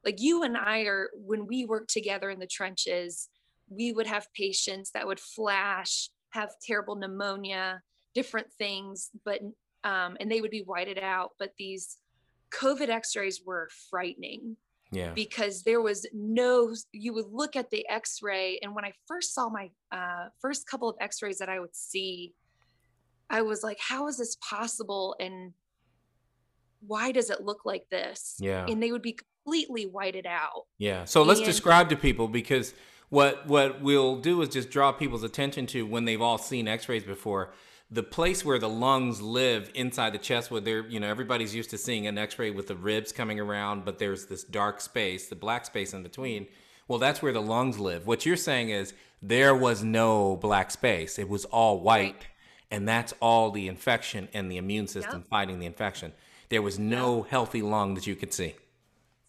Like 0.04 0.22
you 0.22 0.44
and 0.44 0.58
I 0.58 0.82
are, 0.82 1.10
when 1.16 1.48
we 1.48 1.66
work 1.66 1.88
together 1.88 2.30
in 2.30 2.40
the 2.40 2.48
trenches, 2.48 3.30
we 3.70 3.92
would 3.92 4.08
have 4.08 4.34
patients 4.34 4.92
that 4.92 5.08
would 5.08 5.20
flash, 5.20 6.10
have 6.36 6.52
terrible 6.62 6.96
pneumonia, 6.96 7.82
different 8.14 8.48
things, 8.58 9.10
but 9.24 9.40
um, 9.84 10.18
and 10.20 10.32
they 10.32 10.42
would 10.42 10.52
be 10.52 10.64
whited 10.64 11.00
out. 11.00 11.32
But 11.40 11.54
these 11.58 11.98
COVID 12.52 12.90
X-rays 12.90 13.42
were 13.46 13.70
frightening. 13.90 14.58
Yeah. 14.92 15.12
Because 15.14 15.64
there 15.64 15.82
was 15.82 16.06
no, 16.14 16.74
you 16.92 17.12
would 17.16 17.26
look 17.32 17.56
at 17.56 17.70
the 17.70 17.90
X-ray, 17.90 18.60
and 18.62 18.76
when 18.76 18.86
I 18.86 18.94
first 19.08 19.34
saw 19.34 19.50
my 19.50 19.72
uh, 19.92 20.30
first 20.40 20.68
couple 20.70 20.88
of 20.88 20.96
X-rays 21.02 21.40
that 21.40 21.50
I 21.50 21.60
would 21.60 21.76
see, 21.76 22.34
I 23.30 23.42
was 23.42 23.64
like, 23.64 23.80
"How 23.80 24.08
is 24.08 24.18
this 24.18 24.38
possible?" 24.48 25.16
And 25.20 25.54
why 26.88 27.12
does 27.12 27.30
it 27.30 27.42
look 27.42 27.66
like 27.66 27.90
this? 27.90 28.38
Yeah. 28.40 28.66
And 28.70 28.82
they 28.82 28.92
would 28.92 29.02
be 29.02 29.18
completely 29.46 29.86
whited 29.86 30.28
out. 30.28 30.66
Yeah. 30.78 31.06
So 31.06 31.24
let's 31.24 31.40
And- 31.40 31.48
describe 31.48 31.90
to 31.90 31.96
people 31.96 32.28
because 32.28 32.74
what 33.10 33.48
what 33.48 33.82
we'll 33.82 34.18
do 34.18 34.42
is 34.42 34.50
just 34.50 34.70
draw 34.70 34.92
people's 34.92 35.24
attention 35.24 35.66
to 35.68 35.86
when 35.86 36.06
they've 36.06 36.22
all 36.22 36.38
seen 36.38 36.68
x-rays 36.68 37.04
before. 37.04 37.54
The 37.92 38.04
place 38.04 38.44
where 38.44 38.58
the 38.58 38.70
lungs 38.70 39.22
live 39.22 39.70
inside 39.76 40.12
the 40.14 40.18
chest 40.18 40.50
where 40.50 40.62
they're 40.62 40.88
you 40.88 41.00
know 41.00 41.08
everybody's 41.08 41.54
used 41.54 41.70
to 41.70 41.78
seeing 41.78 42.08
an 42.08 42.18
x-ray 42.18 42.52
with 42.52 42.68
the 42.68 42.76
ribs 42.76 43.12
coming 43.12 43.40
around 43.40 43.86
but 43.86 44.00
there's 44.00 44.26
this 44.26 44.44
dark 44.44 44.82
space 44.82 45.28
the 45.30 45.36
black 45.36 45.66
space 45.66 45.94
in 45.94 46.02
between 46.04 46.48
well 46.88 47.00
that's 47.00 47.22
where 47.22 47.34
the 47.34 47.42
lungs 47.42 47.80
live. 47.80 48.08
What 48.08 48.26
you're 48.26 48.36
saying 48.36 48.70
is 48.70 48.94
there 49.22 49.56
was 49.56 49.84
no 49.84 50.36
black 50.38 50.72
space. 50.72 51.18
It 51.20 51.30
was 51.30 51.46
all 51.46 51.80
white 51.80 52.28
and 52.72 52.88
that's 52.88 53.14
all 53.22 53.52
the 53.52 53.68
infection 53.68 54.28
and 54.34 54.52
the 54.52 54.58
immune 54.58 54.88
system 54.88 55.20
Yep. 55.22 55.30
fighting 55.30 55.60
the 55.60 55.66
infection. 55.68 56.12
There 56.50 56.62
was 56.64 56.80
no 56.80 57.22
healthy 57.24 57.62
lung 57.62 57.94
that 57.96 58.08
you 58.08 58.16
could 58.16 58.34
see. 58.34 58.56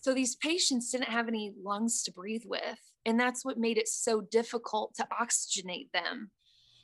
So 0.00 0.14
these 0.14 0.34
patients 0.36 0.90
didn't 0.90 1.08
have 1.08 1.28
any 1.28 1.52
lungs 1.62 2.02
to 2.04 2.12
breathe 2.12 2.44
with. 2.46 2.78
And 3.06 3.18
that's 3.18 3.44
what 3.44 3.56
made 3.56 3.78
it 3.78 3.88
so 3.88 4.20
difficult 4.20 4.94
to 4.96 5.08
oxygenate 5.18 5.90
them. 5.92 6.30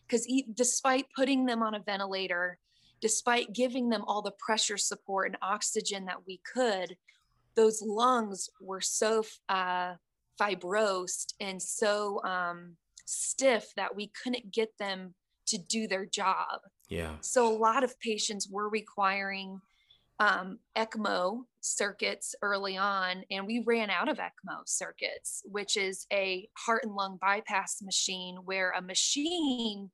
Because 0.06 0.26
despite 0.54 1.06
putting 1.14 1.46
them 1.46 1.62
on 1.62 1.74
a 1.74 1.82
ventilator, 1.82 2.58
despite 3.00 3.52
giving 3.52 3.88
them 3.88 4.04
all 4.06 4.22
the 4.22 4.32
pressure 4.38 4.78
support 4.78 5.26
and 5.26 5.36
oxygen 5.42 6.06
that 6.06 6.26
we 6.26 6.40
could, 6.54 6.96
those 7.56 7.82
lungs 7.82 8.48
were 8.60 8.80
so 8.80 9.24
uh, 9.48 9.94
fibrosed 10.40 11.34
and 11.40 11.60
so 11.60 12.22
um, 12.24 12.76
stiff 13.04 13.72
that 13.76 13.94
we 13.94 14.10
couldn't 14.22 14.52
get 14.52 14.70
them 14.78 15.14
to 15.46 15.58
do 15.58 15.86
their 15.86 16.06
job. 16.06 16.60
yeah 16.88 17.16
So 17.20 17.46
a 17.46 17.58
lot 17.58 17.84
of 17.84 17.98
patients 18.00 18.48
were 18.48 18.68
requiring 18.68 19.60
um, 20.18 20.58
ECMO 20.76 21.44
circuits 21.60 22.34
early 22.42 22.76
on, 22.76 23.24
and 23.30 23.46
we 23.46 23.62
ran 23.66 23.90
out 23.90 24.08
of 24.08 24.18
ECMO 24.18 24.62
circuits, 24.66 25.42
which 25.46 25.76
is 25.76 26.06
a 26.12 26.48
heart 26.56 26.84
and 26.84 26.94
lung 26.94 27.18
bypass 27.20 27.82
machine 27.82 28.36
where 28.44 28.70
a 28.72 28.82
machine 28.82 29.90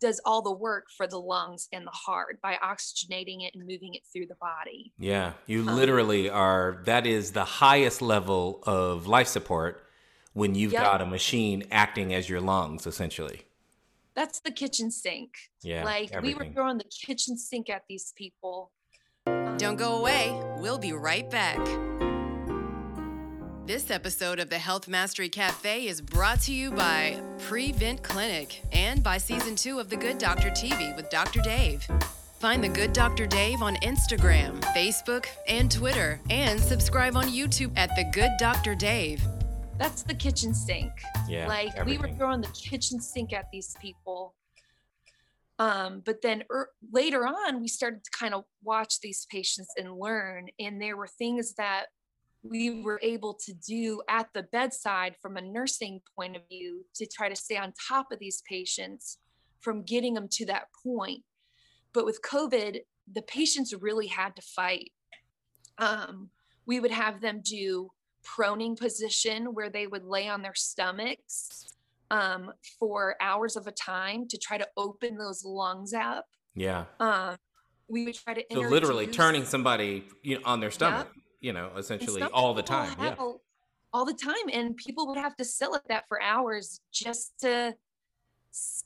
does 0.00 0.20
all 0.24 0.42
the 0.42 0.52
work 0.52 0.86
for 0.96 1.06
the 1.06 1.18
lungs 1.20 1.68
and 1.72 1.86
the 1.86 1.90
heart 1.92 2.40
by 2.42 2.58
oxygenating 2.62 3.46
it 3.46 3.54
and 3.54 3.62
moving 3.66 3.94
it 3.94 4.02
through 4.12 4.26
the 4.26 4.34
body. 4.40 4.92
Yeah, 4.98 5.34
you 5.46 5.60
Um, 5.60 5.76
literally 5.76 6.28
are. 6.28 6.82
That 6.86 7.06
is 7.06 7.32
the 7.32 7.44
highest 7.44 8.02
level 8.02 8.62
of 8.64 9.06
life 9.06 9.28
support 9.28 9.86
when 10.32 10.54
you've 10.56 10.72
Yep. 10.72 10.82
got 10.82 11.02
a 11.02 11.06
machine 11.06 11.68
acting 11.70 12.12
as 12.12 12.28
your 12.28 12.40
lungs, 12.40 12.84
essentially. 12.86 13.42
That's 14.14 14.40
the 14.40 14.50
kitchen 14.50 14.90
sink. 14.90 15.34
Yeah, 15.62 15.84
like 15.84 16.10
we 16.20 16.34
were 16.34 16.50
throwing 16.52 16.78
the 16.78 16.84
kitchen 16.84 17.38
sink 17.38 17.70
at 17.70 17.84
these 17.88 18.12
people. 18.16 18.72
Don't 19.62 19.76
go 19.76 19.98
away. 19.98 20.36
We'll 20.58 20.76
be 20.76 20.92
right 20.92 21.30
back. 21.30 21.56
This 23.64 23.92
episode 23.92 24.40
of 24.40 24.50
the 24.50 24.58
Health 24.58 24.88
Mastery 24.88 25.28
Cafe 25.28 25.86
is 25.86 26.00
brought 26.00 26.40
to 26.40 26.52
you 26.52 26.72
by 26.72 27.22
Prevent 27.38 28.02
Clinic 28.02 28.60
and 28.72 29.04
by 29.04 29.18
season 29.18 29.54
two 29.54 29.78
of 29.78 29.88
The 29.88 29.96
Good 29.96 30.18
Doctor 30.18 30.50
TV 30.50 30.96
with 30.96 31.08
Dr. 31.10 31.40
Dave. 31.42 31.86
Find 32.40 32.64
The 32.64 32.70
Good 32.70 32.92
Dr. 32.92 33.24
Dave 33.24 33.62
on 33.62 33.76
Instagram, 33.76 34.60
Facebook, 34.74 35.26
and 35.46 35.70
Twitter, 35.70 36.18
and 36.28 36.58
subscribe 36.58 37.16
on 37.16 37.26
YouTube 37.26 37.70
at 37.76 37.94
The 37.94 38.10
Good 38.12 38.32
Dr. 38.40 38.74
Dave. 38.74 39.22
That's 39.78 40.02
the 40.02 40.14
kitchen 40.14 40.54
sink. 40.54 40.90
Yeah, 41.28 41.46
like 41.46 41.86
we 41.86 41.98
were 41.98 42.10
throwing 42.10 42.40
the 42.40 42.48
kitchen 42.48 43.00
sink 43.00 43.32
at 43.32 43.48
these 43.52 43.76
people 43.80 44.34
um, 45.62 46.02
but 46.04 46.22
then 46.22 46.42
er, 46.50 46.70
later 46.92 47.24
on 47.24 47.60
we 47.60 47.68
started 47.68 48.02
to 48.02 48.10
kind 48.10 48.34
of 48.34 48.44
watch 48.64 49.00
these 49.00 49.26
patients 49.30 49.72
and 49.76 49.96
learn 49.96 50.48
and 50.58 50.82
there 50.82 50.96
were 50.96 51.06
things 51.06 51.54
that 51.54 51.86
we 52.42 52.82
were 52.82 52.98
able 53.04 53.34
to 53.34 53.54
do 53.54 54.02
at 54.08 54.26
the 54.34 54.42
bedside 54.42 55.14
from 55.22 55.36
a 55.36 55.40
nursing 55.40 56.00
point 56.16 56.34
of 56.34 56.42
view 56.48 56.84
to 56.96 57.06
try 57.06 57.28
to 57.28 57.36
stay 57.36 57.56
on 57.56 57.72
top 57.88 58.10
of 58.10 58.18
these 58.18 58.42
patients 58.50 59.18
from 59.60 59.84
getting 59.84 60.14
them 60.14 60.26
to 60.28 60.44
that 60.44 60.66
point. 60.84 61.22
But 61.92 62.04
with 62.04 62.20
covid 62.22 62.80
the 63.12 63.22
patients 63.22 63.74
really 63.80 64.06
had 64.06 64.36
to 64.36 64.42
fight. 64.42 64.92
Um, 65.78 66.30
we 66.66 66.80
would 66.80 66.92
have 66.92 67.20
them 67.20 67.40
do 67.44 67.90
proning 68.24 68.78
position 68.78 69.46
where 69.54 69.68
they 69.68 69.86
would 69.86 70.04
lay 70.04 70.28
on 70.28 70.42
their 70.42 70.54
stomachs 70.54 71.71
um, 72.12 72.52
for 72.78 73.16
hours 73.20 73.56
of 73.56 73.66
a 73.66 73.72
time 73.72 74.28
to 74.28 74.36
try 74.36 74.58
to 74.58 74.68
open 74.76 75.16
those 75.16 75.44
lungs 75.44 75.94
up. 75.94 76.26
Yeah. 76.54 76.84
Um, 77.00 77.36
we 77.88 78.04
would 78.04 78.14
try 78.14 78.34
to 78.34 78.44
So 78.52 78.60
literally 78.60 79.06
turning 79.06 79.44
somebody 79.44 80.04
you 80.22 80.36
know, 80.36 80.42
on 80.44 80.60
their 80.60 80.70
stomach, 80.70 81.08
you 81.40 81.54
know, 81.54 81.70
essentially 81.76 82.22
all 82.22 82.52
the 82.52 82.62
time. 82.62 82.94
Yeah. 83.00 83.14
a- 83.18 83.36
all 83.94 84.06
the 84.06 84.14
time, 84.14 84.48
and 84.50 84.74
people 84.76 85.06
would 85.08 85.18
have 85.18 85.36
to 85.36 85.44
sit 85.44 85.68
at 85.74 85.86
that 85.88 86.04
for 86.08 86.20
hours 86.22 86.80
just 86.90 87.38
to 87.40 87.74
s- 88.50 88.84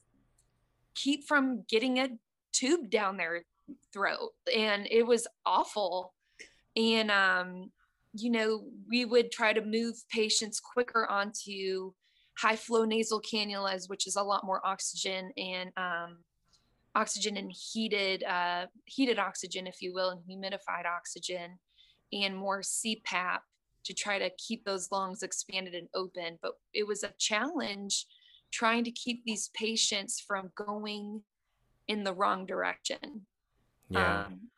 keep 0.96 1.28
from 1.28 1.62
getting 1.68 1.98
a 1.98 2.08
tube 2.52 2.90
down 2.90 3.16
their 3.16 3.44
throat, 3.92 4.30
and 4.52 4.88
it 4.90 5.06
was 5.06 5.28
awful. 5.44 6.12
And 6.76 7.12
um, 7.12 7.70
you 8.14 8.30
know, 8.30 8.64
we 8.88 9.04
would 9.04 9.30
try 9.30 9.52
to 9.52 9.62
move 9.64 9.94
patients 10.10 10.58
quicker 10.58 11.06
onto 11.08 11.92
high 12.38 12.56
flow 12.56 12.84
nasal 12.84 13.20
cannulas, 13.20 13.88
which 13.88 14.06
is 14.06 14.16
a 14.16 14.22
lot 14.22 14.44
more 14.44 14.64
oxygen 14.64 15.32
and 15.36 15.72
um, 15.76 16.18
oxygen 16.94 17.36
and 17.36 17.52
heated 17.52 18.24
uh, 18.24 18.66
heated 18.84 19.18
oxygen, 19.18 19.66
if 19.66 19.80
you 19.80 19.92
will, 19.94 20.10
and 20.10 20.20
humidified 20.20 20.86
oxygen, 20.86 21.58
and 22.12 22.36
more 22.36 22.60
CPAP 22.60 23.38
to 23.84 23.94
try 23.94 24.18
to 24.18 24.30
keep 24.36 24.64
those 24.64 24.90
lungs 24.90 25.22
expanded 25.22 25.74
and 25.74 25.88
open. 25.94 26.38
But 26.42 26.52
it 26.74 26.86
was 26.86 27.04
a 27.04 27.12
challenge 27.18 28.06
trying 28.52 28.84
to 28.84 28.90
keep 28.90 29.24
these 29.24 29.50
patients 29.54 30.20
from 30.26 30.50
going 30.54 31.22
in 31.88 32.04
the 32.04 32.14
wrong 32.14 32.46
direction. 32.46 33.26
Yeah. 33.88 34.24
Um, 34.24 34.48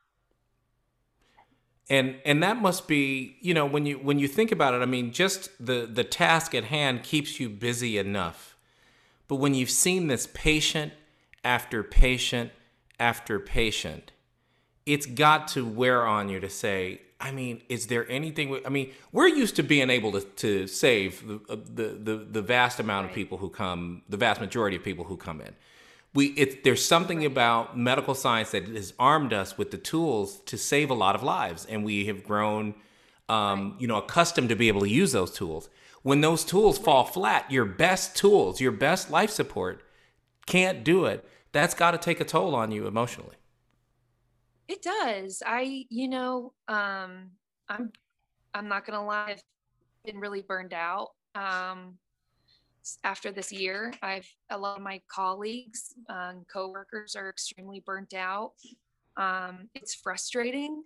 and 1.90 2.16
and 2.24 2.42
that 2.42 2.56
must 2.60 2.86
be 2.86 3.36
you 3.40 3.54
know 3.54 3.64
when 3.66 3.86
you 3.86 3.96
when 3.98 4.18
you 4.18 4.28
think 4.28 4.52
about 4.52 4.74
it 4.74 4.82
i 4.82 4.86
mean 4.86 5.12
just 5.12 5.50
the 5.64 5.86
the 5.90 6.04
task 6.04 6.54
at 6.54 6.64
hand 6.64 7.02
keeps 7.02 7.40
you 7.40 7.48
busy 7.48 7.98
enough. 7.98 8.56
But 9.26 9.36
when 9.36 9.52
you've 9.54 9.70
seen 9.70 10.06
this 10.06 10.26
patient 10.32 10.92
after 11.44 11.82
patient 11.82 12.50
after 12.98 13.38
patient 13.38 14.12
it's 14.86 15.04
got 15.06 15.46
to 15.48 15.66
wear 15.66 16.06
on 16.06 16.28
you 16.28 16.40
to 16.40 16.48
say 16.50 17.00
i 17.20 17.30
mean 17.30 17.62
is 17.68 17.86
there 17.86 18.10
anything 18.10 18.48
we- 18.50 18.64
i 18.66 18.68
mean 18.68 18.90
we're 19.12 19.28
used 19.28 19.54
to 19.56 19.62
being 19.62 19.90
able 19.90 20.12
to, 20.12 20.20
to 20.20 20.66
save 20.66 21.26
the, 21.28 21.34
uh, 21.48 21.56
the 21.74 21.88
the 22.02 22.16
the 22.16 22.42
vast 22.42 22.80
amount 22.80 23.06
of 23.06 23.12
people 23.14 23.38
who 23.38 23.48
come 23.48 24.02
the 24.08 24.16
vast 24.16 24.40
majority 24.40 24.76
of 24.76 24.82
people 24.82 25.04
who 25.04 25.16
come 25.16 25.40
in 25.40 25.54
we 26.18 26.26
it, 26.30 26.64
there's 26.64 26.84
something 26.84 27.24
about 27.24 27.78
medical 27.78 28.12
science 28.12 28.50
that 28.50 28.66
has 28.66 28.92
armed 28.98 29.32
us 29.32 29.56
with 29.56 29.70
the 29.70 29.78
tools 29.78 30.40
to 30.40 30.58
save 30.58 30.90
a 30.90 30.94
lot 30.94 31.14
of 31.14 31.22
lives 31.22 31.64
and 31.66 31.84
we 31.84 32.06
have 32.06 32.24
grown 32.24 32.74
um, 33.28 33.76
you 33.78 33.86
know, 33.86 33.98
accustomed 33.98 34.48
to 34.48 34.56
be 34.56 34.68
able 34.68 34.80
to 34.80 34.88
use 34.88 35.12
those 35.12 35.32
tools. 35.32 35.68
When 36.02 36.20
those 36.20 36.44
tools 36.44 36.76
fall 36.76 37.04
flat, 37.04 37.50
your 37.50 37.64
best 37.64 38.16
tools, 38.16 38.60
your 38.60 38.72
best 38.72 39.10
life 39.10 39.30
support 39.30 39.82
can't 40.46 40.82
do 40.82 41.04
it. 41.04 41.24
That's 41.52 41.74
got 41.74 41.92
to 41.92 41.98
take 41.98 42.20
a 42.20 42.24
toll 42.24 42.54
on 42.54 42.72
you 42.72 42.86
emotionally. 42.86 43.36
It 44.66 44.82
does. 44.82 45.40
I, 45.46 45.86
you 45.88 46.08
know, 46.08 46.52
um, 46.66 47.30
I'm, 47.68 47.92
I'm 48.54 48.68
not 48.68 48.86
gonna 48.86 49.04
lie. 49.04 49.36
I've 49.36 49.42
been 50.04 50.18
really 50.18 50.42
burned 50.42 50.74
out. 50.74 51.10
Um, 51.34 51.98
after 53.04 53.30
this 53.30 53.52
year, 53.52 53.92
I've 54.02 54.28
a 54.50 54.58
lot 54.58 54.76
of 54.76 54.82
my 54.82 55.00
colleagues, 55.08 55.94
um, 56.08 56.44
coworkers 56.52 57.14
are 57.16 57.28
extremely 57.28 57.80
burnt 57.84 58.14
out. 58.14 58.52
Um, 59.16 59.68
it's 59.74 59.94
frustrating 59.94 60.84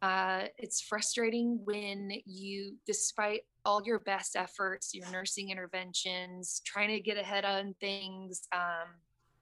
uh, 0.00 0.44
it's 0.58 0.80
frustrating 0.80 1.60
when 1.64 2.12
you, 2.24 2.76
despite 2.86 3.42
all 3.64 3.82
your 3.84 3.98
best 3.98 4.36
efforts, 4.36 4.94
your 4.94 5.10
nursing 5.10 5.50
interventions, 5.50 6.62
trying 6.64 6.88
to 6.88 7.00
get 7.00 7.16
ahead 7.16 7.44
on 7.44 7.74
things, 7.80 8.46
um, 8.52 8.88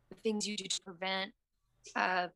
the 0.09 0.17
things 0.17 0.47
you 0.47 0.57
do 0.57 0.65
to 0.65 0.83
prevent 0.83 1.33
uh, 1.95 2.29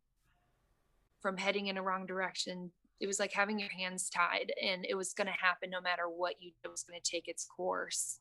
from 1.23 1.37
heading 1.37 1.69
in 1.69 1.79
a 1.79 1.83
wrong 1.83 2.05
direction. 2.05 2.71
It 3.01 3.07
was 3.07 3.19
like 3.19 3.33
having 3.33 3.59
your 3.59 3.71
hands 3.71 4.11
tied, 4.11 4.53
and 4.63 4.85
it 4.87 4.95
was 4.95 5.15
going 5.15 5.27
to 5.27 5.33
happen 5.33 5.71
no 5.71 5.81
matter 5.81 6.03
what 6.05 6.35
you 6.41 6.51
did. 6.51 6.69
It 6.69 6.71
was 6.71 6.83
going 6.83 7.01
to 7.03 7.11
take 7.11 7.27
its 7.27 7.47
course. 7.47 8.21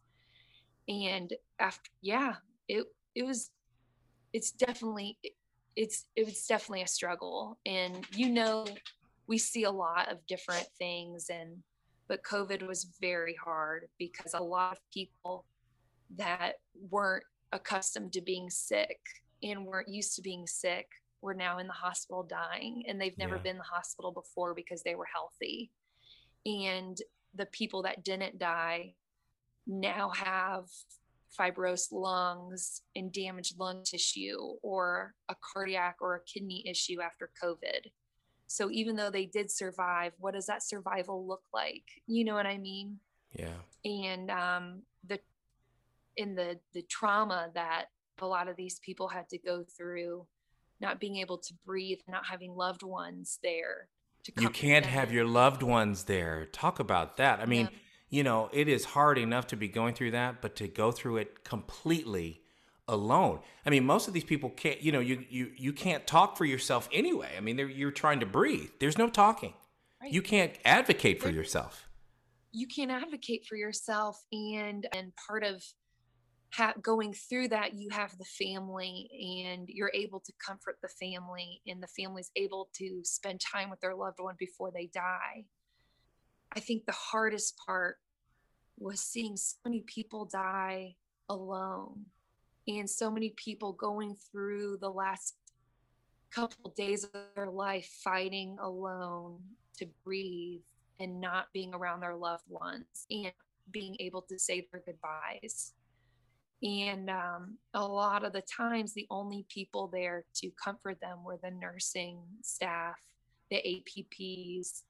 And 0.89 1.31
after, 1.59 1.89
yeah, 2.01 2.35
it 2.67 2.85
it 3.15 3.23
was. 3.23 3.51
It's 4.33 4.51
definitely 4.51 5.17
it's 5.75 6.05
it 6.15 6.25
was 6.25 6.45
definitely 6.45 6.81
a 6.81 6.87
struggle, 6.87 7.57
and 7.65 8.05
you 8.15 8.29
know 8.29 8.65
we 9.29 9.37
see 9.37 9.63
a 9.63 9.71
lot 9.71 10.11
of 10.11 10.25
different 10.25 10.67
things 10.77 11.29
and 11.29 11.55
but 12.09 12.23
covid 12.23 12.67
was 12.67 12.91
very 12.99 13.35
hard 13.41 13.87
because 13.97 14.33
a 14.33 14.43
lot 14.43 14.73
of 14.73 14.79
people 14.91 15.45
that 16.17 16.53
weren't 16.89 17.23
accustomed 17.53 18.11
to 18.11 18.21
being 18.21 18.49
sick 18.49 18.99
and 19.43 19.63
weren't 19.63 19.87
used 19.87 20.15
to 20.15 20.21
being 20.21 20.47
sick 20.47 20.87
were 21.21 21.35
now 21.35 21.59
in 21.59 21.67
the 21.67 21.73
hospital 21.73 22.23
dying 22.23 22.83
and 22.87 22.99
they've 22.99 23.17
never 23.17 23.35
yeah. 23.35 23.41
been 23.43 23.51
in 23.51 23.57
the 23.57 23.63
hospital 23.63 24.11
before 24.11 24.55
because 24.55 24.81
they 24.81 24.95
were 24.95 25.07
healthy 25.13 25.69
and 26.45 26.97
the 27.35 27.45
people 27.47 27.83
that 27.83 28.03
didn't 28.03 28.39
die 28.39 28.93
now 29.69 30.09
have 30.09 30.65
fibrosed 31.39 31.91
lungs 31.91 32.81
and 32.95 33.13
damaged 33.13 33.57
lung 33.59 33.83
tissue 33.83 34.37
or 34.61 35.13
a 35.29 35.35
cardiac 35.53 35.95
or 36.01 36.15
a 36.15 36.23
kidney 36.23 36.67
issue 36.67 36.99
after 37.01 37.29
covid 37.41 37.91
so 38.49 38.71
even 38.71 38.95
though 38.95 39.11
they 39.11 39.27
did 39.27 39.51
survive, 39.51 40.13
what 40.17 40.33
does 40.33 40.47
that 40.47 40.63
survival 40.63 41.25
look 41.25 41.43
like? 41.53 41.83
You 42.07 42.25
know 42.25 42.33
what 42.33 42.47
I 42.47 42.57
mean? 42.57 42.97
Yeah. 43.31 43.53
And 43.85 44.31
um, 44.31 44.81
the 45.07 45.19
in 46.17 46.33
the 46.33 46.59
the 46.73 46.81
trauma 46.81 47.51
that 47.53 47.85
a 48.19 48.25
lot 48.25 48.47
of 48.47 48.55
these 48.55 48.79
people 48.79 49.07
had 49.07 49.29
to 49.29 49.37
go 49.37 49.63
through, 49.77 50.25
not 50.81 50.99
being 50.99 51.17
able 51.17 51.37
to 51.37 51.53
breathe, 51.63 51.99
not 52.07 52.25
having 52.25 52.55
loved 52.55 52.81
ones 52.81 53.37
there. 53.43 53.87
you 54.39 54.49
can't 54.49 54.85
have 54.85 55.13
your 55.13 55.25
loved 55.25 55.61
ones 55.61 56.05
there. 56.05 56.47
Talk 56.51 56.79
about 56.79 57.17
that. 57.17 57.39
I 57.39 57.45
mean, 57.45 57.69
yeah. 57.71 57.77
You 58.09 58.23
know, 58.23 58.49
it 58.51 58.67
is 58.67 58.85
hard 58.85 59.17
enough 59.17 59.47
to 59.47 59.55
be 59.55 59.67
going 59.67 59.93
through 59.93 60.11
that, 60.11 60.41
but 60.41 60.55
to 60.57 60.67
go 60.67 60.91
through 60.91 61.17
it 61.17 61.43
completely 61.43 62.41
alone. 62.87 63.39
I 63.65 63.69
mean, 63.69 63.85
most 63.85 64.07
of 64.07 64.13
these 64.13 64.23
people 64.23 64.49
can't, 64.49 64.81
you 64.81 64.91
know, 64.91 64.99
you 64.99 65.23
you 65.29 65.51
you 65.55 65.73
can't 65.73 66.05
talk 66.07 66.37
for 66.37 66.45
yourself 66.45 66.89
anyway. 66.91 67.29
I 67.37 67.39
mean, 67.39 67.57
you're 67.57 67.91
trying 67.91 68.19
to 68.21 68.25
breathe. 68.25 68.71
There's 68.79 68.97
no 68.97 69.09
talking. 69.09 69.53
Right. 70.01 70.11
You 70.11 70.21
can't 70.21 70.53
advocate 70.65 71.21
for 71.21 71.29
yourself. 71.29 71.87
You 72.51 72.67
can't 72.67 72.89
advocate 72.89 73.45
for 73.47 73.55
yourself, 73.55 74.19
and 74.31 74.87
and 74.95 75.13
part 75.27 75.43
of 75.43 75.63
ha- 76.53 76.73
going 76.81 77.13
through 77.13 77.49
that, 77.49 77.75
you 77.75 77.89
have 77.91 78.17
the 78.17 78.25
family, 78.25 79.09
and 79.47 79.67
you're 79.67 79.91
able 79.93 80.19
to 80.21 80.33
comfort 80.45 80.77
the 80.81 80.89
family, 80.89 81.61
and 81.67 81.83
the 81.83 81.87
family's 81.87 82.31
able 82.35 82.69
to 82.77 83.01
spend 83.03 83.39
time 83.39 83.69
with 83.69 83.79
their 83.81 83.95
loved 83.95 84.19
one 84.19 84.35
before 84.39 84.71
they 84.71 84.87
die. 84.87 85.45
I 86.55 86.59
think 86.59 86.85
the 86.85 86.91
hardest 86.91 87.57
part 87.65 87.97
was 88.77 88.99
seeing 88.99 89.37
so 89.37 89.55
many 89.65 89.81
people 89.81 90.25
die 90.25 90.95
alone 91.29 92.05
and 92.67 92.89
so 92.89 93.11
many 93.11 93.33
people 93.35 93.73
going 93.73 94.15
through 94.31 94.77
the 94.81 94.89
last 94.89 95.35
couple 96.31 96.71
days 96.71 97.03
of 97.03 97.11
their 97.35 97.49
life 97.49 97.89
fighting 98.03 98.57
alone 98.61 99.39
to 99.77 99.87
breathe 100.03 100.61
and 100.99 101.19
not 101.19 101.47
being 101.53 101.73
around 101.73 102.01
their 102.01 102.15
loved 102.15 102.43
ones 102.47 103.05
and 103.09 103.31
being 103.71 103.95
able 103.99 104.21
to 104.21 104.37
say 104.37 104.67
their 104.71 104.81
goodbyes. 104.85 105.73
And 106.61 107.09
um, 107.09 107.57
a 107.73 107.85
lot 107.85 108.25
of 108.25 108.33
the 108.33 108.41
times 108.41 108.93
the 108.93 109.07
only 109.09 109.45
people 109.49 109.87
there 109.87 110.25
to 110.35 110.51
comfort 110.61 110.99
them 110.99 111.23
were 111.23 111.39
the 111.41 111.51
nursing 111.51 112.19
staff 112.41 112.97
the 113.49 113.57
apps 113.57 114.83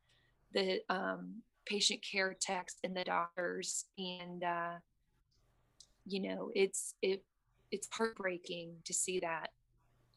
the 0.54 0.82
um, 0.90 1.36
patient 1.66 2.02
care 2.02 2.36
techs 2.40 2.76
and 2.84 2.96
the 2.96 3.04
doctors 3.04 3.86
and 3.98 4.44
uh, 4.44 4.74
you 6.06 6.22
know 6.22 6.52
it's 6.56 6.96
it 7.02 7.24
it's 7.72 7.88
heartbreaking 7.92 8.74
to 8.86 8.94
see 8.94 9.20
that 9.20 9.52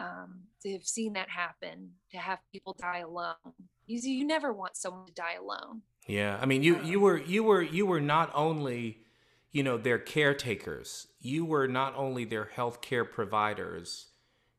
um, 0.00 0.40
to 0.62 0.72
have 0.72 0.84
seen 0.84 1.12
that 1.12 1.28
happen 1.28 1.90
to 2.10 2.16
have 2.16 2.38
people 2.50 2.74
die 2.80 3.00
alone. 3.00 3.34
You, 3.86 4.00
you 4.00 4.26
never 4.26 4.52
want 4.52 4.76
someone 4.76 5.06
to 5.06 5.12
die 5.12 5.34
alone. 5.40 5.82
Yeah 6.08 6.38
i 6.40 6.46
mean 6.46 6.62
you 6.62 6.82
you 6.82 6.98
um, 6.98 7.02
were 7.02 7.18
you 7.18 7.44
were 7.44 7.62
you 7.62 7.86
were 7.86 8.00
not 8.00 8.30
only 8.34 8.98
you 9.52 9.62
know 9.62 9.76
their 9.76 9.98
caretakers 9.98 11.06
you 11.20 11.44
were 11.44 11.68
not 11.68 11.94
only 11.96 12.24
their 12.24 12.46
health 12.46 12.80
care 12.80 13.04
providers 13.04 14.08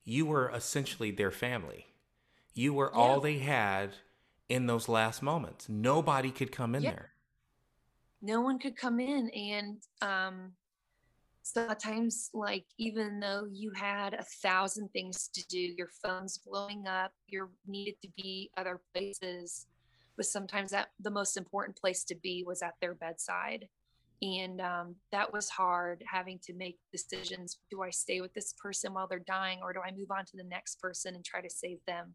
you 0.05 0.25
were 0.25 0.49
essentially 0.49 1.11
their 1.11 1.31
family. 1.31 1.87
You 2.53 2.73
were 2.73 2.91
yeah. 2.93 2.99
all 2.99 3.19
they 3.19 3.39
had 3.39 3.95
in 4.49 4.67
those 4.67 4.87
last 4.87 5.21
moments. 5.21 5.69
Nobody 5.69 6.31
could 6.31 6.51
come 6.51 6.75
in 6.75 6.83
yeah. 6.83 6.91
there. 6.91 7.11
No 8.21 8.41
one 8.41 8.59
could 8.59 8.77
come 8.77 8.99
in 8.99 9.29
and 9.29 9.77
um 10.01 10.51
sometimes 11.45 12.29
like 12.33 12.65
even 12.77 13.19
though 13.19 13.45
you 13.51 13.71
had 13.75 14.13
a 14.13 14.23
thousand 14.23 14.87
things 14.93 15.29
to 15.33 15.45
do 15.47 15.59
your 15.59 15.89
phone's 16.01 16.37
blowing 16.37 16.87
up 16.87 17.11
you 17.27 17.49
needed 17.67 17.95
to 18.01 18.07
be 18.15 18.49
other 18.55 18.79
places 18.93 19.67
but 20.15 20.25
sometimes 20.25 20.71
that 20.71 20.89
the 20.99 21.11
most 21.11 21.37
important 21.37 21.79
place 21.79 22.03
to 22.05 22.15
be 22.15 22.43
was 22.45 22.61
at 22.61 22.75
their 22.81 22.93
bedside. 22.93 23.67
And 24.21 24.61
um, 24.61 24.95
that 25.11 25.33
was 25.33 25.49
hard 25.49 26.03
having 26.07 26.39
to 26.43 26.53
make 26.53 26.77
decisions. 26.91 27.59
Do 27.69 27.81
i 27.81 27.89
stay 27.89 28.21
with 28.21 28.33
this 28.33 28.53
person 28.53 28.93
while 28.93 29.07
they're 29.07 29.19
dying 29.19 29.59
or 29.61 29.73
do 29.73 29.79
i 29.85 29.91
move 29.91 30.11
on 30.11 30.25
to 30.25 30.37
the 30.37 30.43
next 30.43 30.79
person 30.79 31.15
and 31.15 31.25
try 31.25 31.41
to 31.41 31.49
save 31.49 31.79
them 31.87 32.13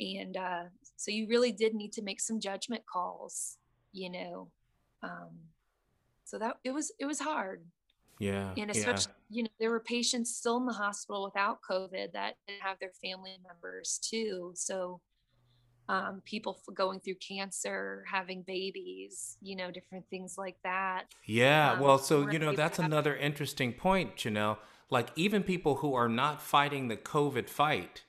and 0.00 0.36
uh, 0.36 0.64
so 0.96 1.10
you 1.10 1.26
really 1.28 1.52
did 1.52 1.74
need 1.74 1.92
to 1.92 2.02
make 2.02 2.20
some 2.20 2.40
judgment 2.40 2.82
calls 2.86 3.56
you 3.92 4.10
know 4.10 4.48
um, 5.02 5.30
so 6.24 6.38
that 6.38 6.56
it 6.64 6.72
was 6.72 6.92
it 6.98 7.06
was 7.06 7.20
hard 7.20 7.62
yeah. 8.18 8.50
And 8.56 8.70
especially, 8.70 9.12
yeah. 9.30 9.36
you 9.36 9.42
know, 9.44 9.48
there 9.58 9.70
were 9.70 9.80
patients 9.80 10.34
still 10.34 10.56
in 10.56 10.66
the 10.66 10.72
hospital 10.72 11.24
without 11.24 11.60
COVID 11.68 12.12
that 12.12 12.34
didn't 12.46 12.62
have 12.62 12.78
their 12.80 12.92
family 13.02 13.38
members 13.46 14.00
too. 14.02 14.52
So 14.54 15.00
um, 15.88 16.20
people 16.24 16.58
going 16.74 17.00
through 17.00 17.14
cancer, 17.16 18.04
having 18.10 18.42
babies, 18.42 19.36
you 19.40 19.56
know, 19.56 19.70
different 19.70 20.04
things 20.10 20.36
like 20.36 20.56
that. 20.64 21.04
Yeah. 21.24 21.72
Um, 21.72 21.80
well, 21.80 21.98
so, 21.98 22.28
you 22.28 22.38
know, 22.38 22.54
that's 22.54 22.78
another 22.78 23.16
interesting 23.16 23.72
point, 23.72 24.18
Chanel. 24.18 24.58
Like, 24.90 25.10
even 25.16 25.42
people 25.42 25.76
who 25.76 25.94
are 25.94 26.08
not 26.08 26.42
fighting 26.42 26.88
the 26.88 26.96
COVID 26.96 27.48
fight 27.48 28.04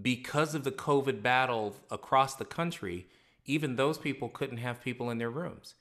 because 0.00 0.54
of 0.54 0.64
the 0.64 0.72
COVID 0.72 1.22
battle 1.22 1.76
across 1.90 2.34
the 2.34 2.44
country, 2.44 3.06
even 3.44 3.76
those 3.76 3.98
people 3.98 4.28
couldn't 4.28 4.58
have 4.58 4.82
people 4.82 5.10
in 5.10 5.18
their 5.18 5.30
rooms, 5.30 5.74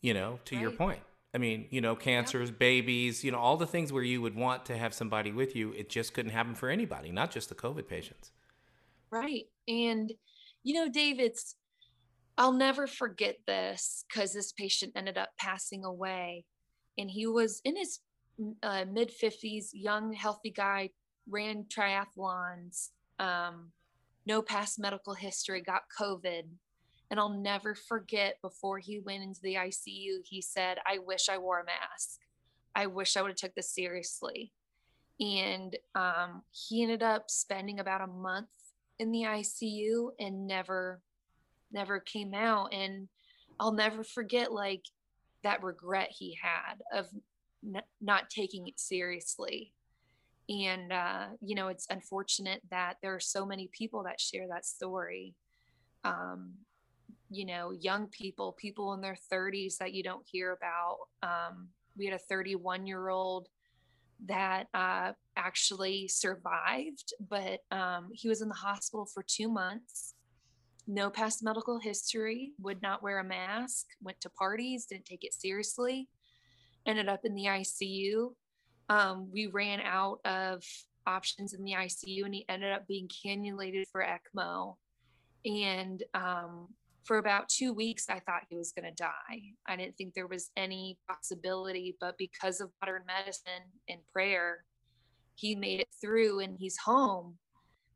you 0.00 0.12
know, 0.14 0.40
to 0.46 0.56
right. 0.56 0.62
your 0.62 0.70
point. 0.72 1.00
I 1.34 1.38
mean, 1.38 1.66
you 1.70 1.80
know, 1.80 1.96
cancers, 1.96 2.50
yeah. 2.50 2.56
babies, 2.58 3.24
you 3.24 3.30
know, 3.30 3.38
all 3.38 3.56
the 3.56 3.66
things 3.66 3.92
where 3.92 4.02
you 4.02 4.20
would 4.20 4.34
want 4.34 4.66
to 4.66 4.76
have 4.76 4.92
somebody 4.92 5.32
with 5.32 5.56
you, 5.56 5.72
it 5.72 5.88
just 5.88 6.12
couldn't 6.12 6.32
happen 6.32 6.54
for 6.54 6.68
anybody, 6.68 7.10
not 7.10 7.30
just 7.30 7.48
the 7.48 7.54
COVID 7.54 7.88
patients. 7.88 8.32
Right. 9.10 9.44
And, 9.66 10.12
you 10.62 10.74
know, 10.74 10.90
Dave, 10.90 11.20
it's, 11.20 11.56
I'll 12.36 12.52
never 12.52 12.86
forget 12.86 13.36
this 13.46 14.04
because 14.08 14.32
this 14.32 14.52
patient 14.52 14.92
ended 14.94 15.16
up 15.16 15.30
passing 15.38 15.84
away. 15.84 16.44
And 16.98 17.10
he 17.10 17.26
was 17.26 17.62
in 17.64 17.76
his 17.76 18.00
uh, 18.62 18.84
mid 18.90 19.10
50s, 19.10 19.68
young, 19.72 20.12
healthy 20.12 20.50
guy, 20.50 20.90
ran 21.28 21.64
triathlons, 21.64 22.88
um, 23.22 23.70
no 24.26 24.42
past 24.42 24.78
medical 24.78 25.14
history, 25.14 25.60
got 25.60 25.82
COVID, 25.98 26.42
and 27.10 27.20
I'll 27.20 27.28
never 27.28 27.74
forget 27.74 28.40
before 28.42 28.78
he 28.78 29.00
went 29.00 29.22
into 29.22 29.40
the 29.42 29.54
ICU, 29.54 30.24
he 30.24 30.40
said, 30.40 30.78
I 30.86 30.98
wish 30.98 31.28
I 31.28 31.38
wore 31.38 31.60
a 31.60 31.64
mask. 31.64 32.20
I 32.74 32.86
wish 32.86 33.16
I 33.16 33.22
would 33.22 33.32
have 33.32 33.36
took 33.36 33.54
this 33.54 33.70
seriously. 33.70 34.52
And 35.20 35.76
um, 35.94 36.42
he 36.50 36.82
ended 36.82 37.02
up 37.02 37.30
spending 37.30 37.80
about 37.80 38.00
a 38.00 38.06
month 38.06 38.48
in 38.98 39.12
the 39.12 39.24
ICU 39.24 40.10
and 40.18 40.46
never, 40.46 41.02
never 41.70 42.00
came 42.00 42.32
out. 42.34 42.72
And 42.72 43.08
I'll 43.60 43.72
never 43.72 44.02
forget 44.02 44.52
like 44.52 44.84
that 45.44 45.62
regret 45.62 46.08
he 46.10 46.38
had 46.40 46.80
of 46.96 47.08
n- 47.62 47.82
not 48.00 48.30
taking 48.30 48.68
it 48.68 48.80
seriously. 48.80 49.74
And, 50.52 50.92
uh, 50.92 51.26
you 51.40 51.54
know, 51.54 51.68
it's 51.68 51.86
unfortunate 51.88 52.60
that 52.70 52.96
there 53.00 53.14
are 53.14 53.20
so 53.20 53.46
many 53.46 53.70
people 53.72 54.02
that 54.04 54.20
share 54.20 54.46
that 54.48 54.66
story. 54.66 55.34
Um, 56.04 56.54
you 57.30 57.46
know, 57.46 57.72
young 57.72 58.08
people, 58.08 58.52
people 58.52 58.92
in 58.92 59.00
their 59.00 59.16
30s 59.32 59.78
that 59.78 59.94
you 59.94 60.02
don't 60.02 60.26
hear 60.30 60.52
about. 60.52 60.98
Um, 61.22 61.68
we 61.96 62.06
had 62.06 62.14
a 62.14 62.18
31 62.18 62.86
year 62.86 63.08
old 63.08 63.48
that 64.26 64.66
uh, 64.74 65.12
actually 65.36 66.08
survived, 66.08 67.14
but 67.28 67.60
um, 67.70 68.10
he 68.12 68.28
was 68.28 68.42
in 68.42 68.48
the 68.48 68.54
hospital 68.54 69.06
for 69.06 69.24
two 69.26 69.48
months. 69.48 70.14
No 70.86 71.10
past 71.10 71.42
medical 71.42 71.78
history, 71.78 72.52
would 72.60 72.82
not 72.82 73.02
wear 73.02 73.18
a 73.18 73.24
mask, 73.24 73.86
went 74.02 74.20
to 74.20 74.30
parties, 74.30 74.86
didn't 74.86 75.06
take 75.06 75.24
it 75.24 75.32
seriously, 75.32 76.08
ended 76.86 77.08
up 77.08 77.20
in 77.24 77.34
the 77.34 77.44
ICU. 77.44 78.32
Um, 78.88 79.30
we 79.32 79.46
ran 79.46 79.80
out 79.80 80.20
of 80.24 80.62
options 81.06 81.54
in 81.54 81.64
the 81.64 81.72
ICU 81.72 82.24
and 82.24 82.34
he 82.34 82.44
ended 82.48 82.72
up 82.72 82.86
being 82.86 83.08
cannulated 83.08 83.84
for 83.90 84.04
ECMO. 84.04 84.76
And 85.44 86.02
um, 86.14 86.68
for 87.04 87.18
about 87.18 87.48
two 87.48 87.72
weeks, 87.72 88.06
I 88.08 88.20
thought 88.20 88.42
he 88.48 88.56
was 88.56 88.72
going 88.72 88.88
to 88.88 88.94
die. 88.94 89.52
I 89.66 89.76
didn't 89.76 89.96
think 89.96 90.14
there 90.14 90.26
was 90.26 90.50
any 90.56 90.98
possibility, 91.08 91.96
but 92.00 92.16
because 92.18 92.60
of 92.60 92.70
modern 92.80 93.02
medicine 93.06 93.70
and 93.88 94.00
prayer, 94.12 94.64
he 95.34 95.54
made 95.54 95.80
it 95.80 95.88
through 96.00 96.40
and 96.40 96.56
he's 96.58 96.76
home. 96.78 97.38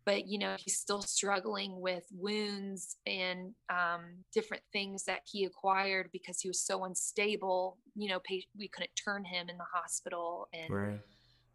But, 0.07 0.27
you 0.27 0.39
know, 0.39 0.57
he's 0.59 0.79
still 0.79 1.03
struggling 1.03 1.81
with 1.81 2.05
wounds 2.13 2.97
and 3.07 3.53
um, 3.69 4.25
different 4.33 4.63
things 4.73 5.05
that 5.05 5.21
he 5.31 5.45
acquired 5.45 6.09
because 6.13 6.41
he 6.41 6.49
was 6.49 6.61
so 6.61 6.85
unstable. 6.85 7.77
You 7.95 8.11
know, 8.11 8.21
we 8.57 8.69
couldn't 8.69 8.93
turn 9.05 9.25
him 9.25 9.49
in 9.49 9.59
the 9.59 9.65
hospital. 9.71 10.49
And, 10.55 10.71
right. 10.71 11.01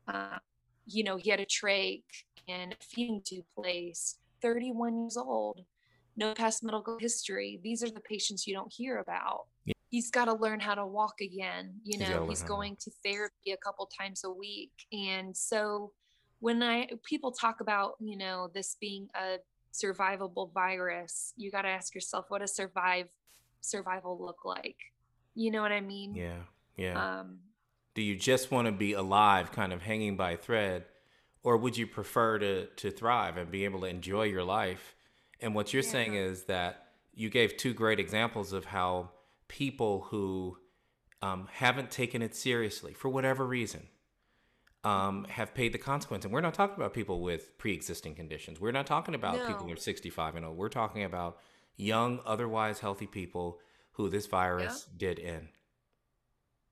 uh, 0.08 0.40
you 0.86 1.04
know, 1.04 1.16
he 1.16 1.30
had 1.30 1.40
a 1.40 1.46
trach 1.46 2.04
and 2.48 2.74
a 2.74 2.76
feeding 2.84 3.22
tube 3.26 3.46
placed, 3.56 4.20
31 4.42 5.00
years 5.00 5.18
old 5.18 5.62
no 6.18 6.34
past 6.34 6.64
medical 6.64 6.98
history. 7.00 7.60
These 7.64 7.84
are 7.84 7.90
the 7.90 8.02
patients 8.02 8.46
you 8.48 8.54
don't 8.54 8.72
hear 8.72 9.00
about. 9.00 9.46
Yeah. 9.66 9.74
He's 9.90 10.10
got 10.10 10.26
to 10.26 10.34
learn 10.34 10.60
how 10.60 10.76
to 10.76 10.86
walk 10.86 11.16
again. 11.22 11.74
You 11.84 12.00
know, 12.00 12.28
he's, 12.28 12.40
he's 12.40 12.48
going 12.48 12.78
to 12.82 12.92
therapy 13.04 13.52
a 13.52 13.58
couple 13.58 13.90
times 14.00 14.22
a 14.24 14.32
week. 14.32 14.72
And 14.92 15.36
so 15.36 15.92
when 16.42 16.62
I 16.62 16.90
people 17.04 17.32
talk 17.32 17.62
about, 17.62 17.94
you 18.00 18.18
know, 18.18 18.50
this 18.54 18.76
being 18.82 19.08
a 19.16 19.38
survivable 19.72 20.52
virus, 20.52 21.34
you 21.38 21.50
got 21.50 21.62
to 21.62 21.70
ask 21.70 21.96
yourself 21.96 22.26
what 22.28 22.42
does 22.42 22.54
survive 22.54 23.08
survival 23.62 24.20
look 24.20 24.44
like? 24.44 24.78
You 25.34 25.52
know 25.52 25.62
what 25.62 25.72
I 25.72 25.80
mean? 25.80 26.16
Yeah. 26.16 26.42
Yeah. 26.76 27.20
Um 27.20 27.40
do 27.94 28.02
you 28.02 28.16
just 28.16 28.52
want 28.52 28.66
to 28.66 28.72
be 28.72 28.94
alive 28.94 29.52
kind 29.52 29.72
of 29.72 29.82
hanging 29.82 30.18
by 30.18 30.32
a 30.32 30.38
thread 30.38 30.86
or 31.44 31.58
would 31.58 31.78
you 31.78 31.88
prefer 31.88 32.40
to 32.40 32.66
to 32.68 32.92
thrive 32.92 33.38
and 33.38 33.52
be 33.52 33.64
able 33.66 33.82
to 33.82 33.88
enjoy 33.88 34.24
your 34.24 34.44
life 34.44 34.96
and 35.40 35.54
what 35.54 35.74
you're 35.74 35.84
yeah. 35.84 35.92
saying 35.92 36.16
is 36.16 36.46
that 36.46 36.88
you 37.14 37.30
gave 37.30 37.58
two 37.58 37.74
great 37.74 38.00
examples 38.00 38.54
of 38.54 38.66
how 38.66 39.12
people 39.48 40.08
who 40.10 40.58
um, 41.22 41.48
haven't 41.52 41.92
taken 41.92 42.22
it 42.22 42.36
seriously 42.36 42.94
for 42.94 43.10
whatever 43.10 43.46
reason 43.46 43.88
um, 44.84 45.26
have 45.30 45.54
paid 45.54 45.74
the 45.74 45.78
consequence. 45.78 46.26
And 46.26 46.34
we're 46.34 46.42
not 46.42 46.54
talking 46.54 46.76
about 46.76 46.94
people 46.94 47.22
with 47.22 47.58
pre 47.58 47.74
existing 47.74 48.16
conditions. 48.16 48.60
We're 48.60 48.72
not 48.72 48.88
talking 48.88 49.16
about 49.16 49.38
no. 49.38 49.48
people 49.48 49.68
who 49.68 49.74
are 49.74 49.78
65 49.78 50.36
and 50.36 50.46
old. 50.46 50.58
We're 50.58 50.70
talking 50.70 51.04
about 51.04 51.38
young, 51.76 52.20
otherwise 52.26 52.80
healthy 52.80 53.08
people 53.08 53.60
who 53.94 54.10
this 54.10 54.28
virus 54.28 54.88
yeah. 54.88 54.98
did 54.98 55.20
in. 55.20 55.50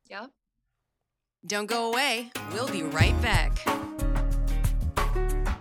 Yep. 0.09 0.31
Don't 1.45 1.67
go 1.67 1.91
away. 1.91 2.31
We'll 2.51 2.67
be 2.67 2.83
right 2.83 3.19
back. 3.21 3.57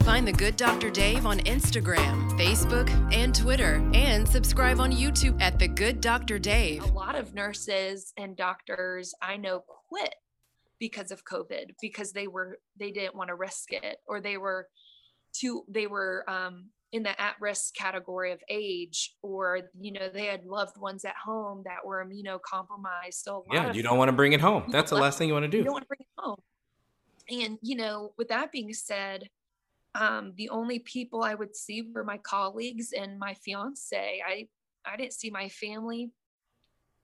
Find 0.02 0.26
The 0.26 0.32
Good 0.32 0.56
Dr. 0.56 0.88
Dave 0.88 1.26
on 1.26 1.38
Instagram, 1.40 2.30
Facebook, 2.30 2.88
and 3.12 3.34
Twitter, 3.34 3.74
and 3.92 4.26
subscribe 4.26 4.80
on 4.80 4.90
YouTube 4.90 5.40
at 5.40 5.58
The 5.58 5.68
Good 5.68 6.00
Dr. 6.00 6.38
Dave. 6.38 6.82
A 6.82 6.92
lot 6.92 7.14
of 7.14 7.34
nurses 7.34 8.14
and 8.16 8.34
doctors 8.34 9.14
I 9.20 9.36
know 9.36 9.64
quit 9.88 10.14
because 10.78 11.10
of 11.10 11.24
COVID 11.24 11.74
because 11.80 12.12
they 12.12 12.26
were 12.26 12.58
they 12.78 12.90
didn't 12.90 13.14
want 13.14 13.28
to 13.28 13.34
risk 13.34 13.72
it 13.72 13.98
or 14.06 14.20
they 14.20 14.36
were 14.36 14.68
too 15.32 15.64
they 15.68 15.86
were 15.86 16.28
um, 16.28 16.66
in 16.92 17.02
the 17.02 17.20
at-risk 17.20 17.74
category 17.74 18.32
of 18.32 18.40
age 18.48 19.14
or 19.22 19.60
you 19.80 19.92
know 19.92 20.08
they 20.08 20.26
had 20.26 20.44
loved 20.44 20.78
ones 20.78 21.04
at 21.04 21.16
home 21.16 21.62
that 21.64 21.84
were 21.84 22.04
immunocompromised 22.04 23.14
so 23.14 23.44
yeah 23.52 23.72
you 23.72 23.82
don't 23.82 23.98
want 23.98 24.08
to 24.08 24.12
bring 24.12 24.32
it 24.32 24.40
home. 24.40 24.64
That's 24.70 24.90
the 24.90 24.96
last 24.96 25.18
thing 25.18 25.28
you 25.28 25.34
want 25.34 25.44
to 25.44 25.50
do. 25.50 25.58
You 25.58 25.64
don't 25.64 25.72
want 25.72 25.84
to 25.84 25.88
bring 25.88 26.00
it 26.00 26.22
home. 26.22 26.40
And 27.30 27.58
you 27.62 27.76
know 27.76 28.12
with 28.16 28.28
that 28.28 28.52
being 28.52 28.72
said 28.72 29.28
um, 29.94 30.32
the 30.36 30.50
only 30.50 30.78
people 30.78 31.22
I 31.22 31.34
would 31.34 31.56
see 31.56 31.82
were 31.82 32.04
my 32.04 32.18
colleagues 32.18 32.92
and 32.92 33.18
my 33.18 33.34
fiance. 33.34 34.22
I 34.26 34.48
I 34.84 34.96
didn't 34.96 35.12
see 35.12 35.30
my 35.30 35.48
family 35.48 36.10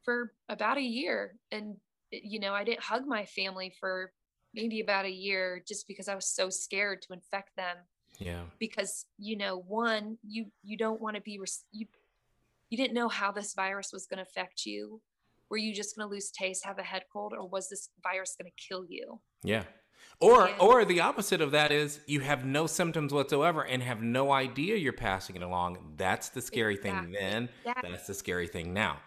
for 0.02 0.32
about 0.48 0.78
a 0.78 0.82
year, 0.82 1.36
and 1.50 1.76
Eh, 2.14 2.20
you 2.22 2.40
know 2.40 2.52
I 2.52 2.64
didn't 2.64 2.82
hug 2.82 3.06
my 3.06 3.24
family 3.24 3.72
for 3.80 4.12
maybe 4.54 4.80
about 4.80 5.04
a 5.04 5.10
year 5.10 5.62
just 5.66 5.86
because 5.88 6.08
I 6.08 6.14
was 6.14 6.26
so 6.26 6.48
scared 6.48 7.02
to 7.02 7.12
infect 7.12 7.50
them. 7.56 7.76
Yeah. 8.18 8.42
Because 8.58 9.06
you 9.18 9.36
know, 9.36 9.64
one, 9.66 10.18
you 10.26 10.46
you 10.62 10.76
don't 10.76 11.00
want 11.00 11.16
to 11.16 11.22
be 11.22 11.40
you 11.72 11.86
you 12.70 12.76
didn't 12.76 12.94
know 12.94 13.08
how 13.08 13.32
this 13.32 13.54
virus 13.54 13.90
was 13.92 14.06
going 14.06 14.18
to 14.18 14.22
affect 14.22 14.64
you. 14.64 15.00
Were 15.50 15.58
you 15.58 15.74
just 15.74 15.96
going 15.96 16.08
to 16.08 16.12
lose 16.12 16.30
taste, 16.30 16.64
have 16.64 16.78
a 16.78 16.82
head 16.82 17.04
cold, 17.12 17.34
or 17.36 17.46
was 17.46 17.68
this 17.68 17.88
virus 18.02 18.34
going 18.40 18.50
to 18.50 18.68
kill 18.68 18.86
you? 18.88 19.20
Yeah. 19.42 19.64
Or 20.20 20.48
yeah. 20.48 20.56
or 20.58 20.84
the 20.84 21.00
opposite 21.00 21.40
of 21.40 21.50
that 21.52 21.72
is 21.72 22.00
you 22.06 22.20
have 22.20 22.44
no 22.44 22.66
symptoms 22.66 23.12
whatsoever 23.12 23.64
and 23.64 23.82
have 23.82 24.02
no 24.02 24.32
idea 24.32 24.76
you're 24.76 24.92
passing 24.92 25.36
it 25.36 25.42
along. 25.42 25.94
That's 25.96 26.28
the 26.28 26.40
scary 26.40 26.74
exactly. 26.74 27.12
thing 27.12 27.20
then. 27.20 27.48
Exactly. 27.64 27.90
That's 27.90 28.06
the 28.06 28.14
scary 28.14 28.46
thing 28.46 28.72
now. 28.72 28.98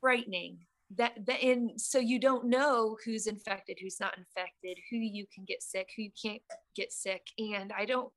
Frightening. 0.00 0.58
That, 0.96 1.26
that 1.26 1.42
and 1.42 1.78
so 1.78 1.98
you 1.98 2.18
don't 2.18 2.46
know 2.46 2.96
who's 3.04 3.26
infected, 3.26 3.78
who's 3.80 4.00
not 4.00 4.16
infected, 4.16 4.78
who 4.90 4.96
you 4.96 5.26
can 5.32 5.44
get 5.44 5.62
sick, 5.62 5.90
who 5.96 6.02
you 6.02 6.10
can't 6.20 6.40
get 6.74 6.92
sick. 6.92 7.22
And 7.38 7.72
I 7.76 7.84
don't 7.84 8.10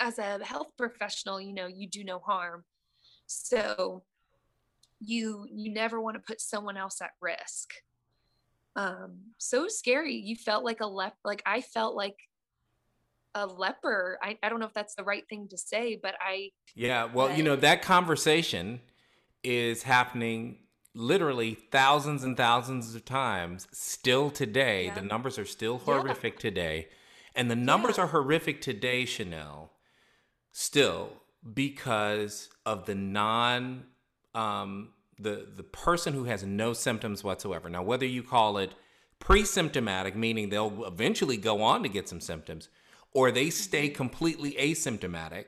as 0.00 0.18
a 0.18 0.42
health 0.44 0.68
professional, 0.76 1.40
you 1.40 1.52
know, 1.52 1.66
you 1.66 1.88
do 1.88 2.04
no 2.04 2.18
harm. 2.18 2.64
So 3.26 4.02
you 5.00 5.46
you 5.50 5.72
never 5.72 6.00
want 6.00 6.16
to 6.16 6.20
put 6.20 6.40
someone 6.40 6.76
else 6.76 7.00
at 7.02 7.10
risk 7.20 7.70
um 8.76 9.18
so 9.38 9.68
scary 9.68 10.14
you 10.14 10.36
felt 10.36 10.64
like 10.64 10.80
a 10.80 10.86
lep 10.86 11.14
like 11.24 11.42
i 11.44 11.60
felt 11.60 11.94
like 11.94 12.16
a 13.34 13.46
leper 13.46 14.18
I, 14.22 14.38
I 14.42 14.48
don't 14.48 14.60
know 14.60 14.66
if 14.66 14.72
that's 14.72 14.94
the 14.94 15.04
right 15.04 15.24
thing 15.28 15.48
to 15.48 15.58
say 15.58 15.98
but 16.02 16.14
i 16.20 16.50
yeah 16.74 17.04
well 17.04 17.30
you 17.36 17.42
know 17.42 17.56
that 17.56 17.82
conversation 17.82 18.80
is 19.42 19.82
happening 19.82 20.58
literally 20.96 21.54
thousands 21.54 22.24
and 22.24 22.36
thousands 22.36 22.94
of 22.94 23.04
times 23.04 23.68
still 23.70 24.30
today 24.30 24.86
yeah. 24.86 24.94
the 24.94 25.02
numbers 25.02 25.38
are 25.38 25.44
still 25.44 25.78
horrific 25.78 26.34
yeah. 26.34 26.40
today 26.40 26.88
and 27.34 27.50
the 27.50 27.56
numbers 27.56 27.98
yeah. 27.98 28.04
are 28.04 28.06
horrific 28.08 28.60
today 28.60 29.04
chanel 29.04 29.72
still 30.52 31.10
because 31.54 32.48
of 32.64 32.86
the 32.86 32.94
non 32.94 33.84
um, 34.34 34.90
the 35.18 35.46
the 35.54 35.62
person 35.62 36.14
who 36.14 36.24
has 36.24 36.44
no 36.44 36.72
symptoms 36.72 37.24
whatsoever. 37.24 37.68
Now, 37.68 37.82
whether 37.82 38.06
you 38.06 38.22
call 38.22 38.58
it 38.58 38.74
pre-symptomatic, 39.18 40.14
meaning 40.14 40.48
they'll 40.48 40.84
eventually 40.84 41.36
go 41.36 41.62
on 41.62 41.82
to 41.82 41.88
get 41.88 42.08
some 42.08 42.20
symptoms, 42.20 42.68
or 43.12 43.30
they 43.30 43.50
stay 43.50 43.88
completely 43.88 44.52
asymptomatic, 44.52 45.46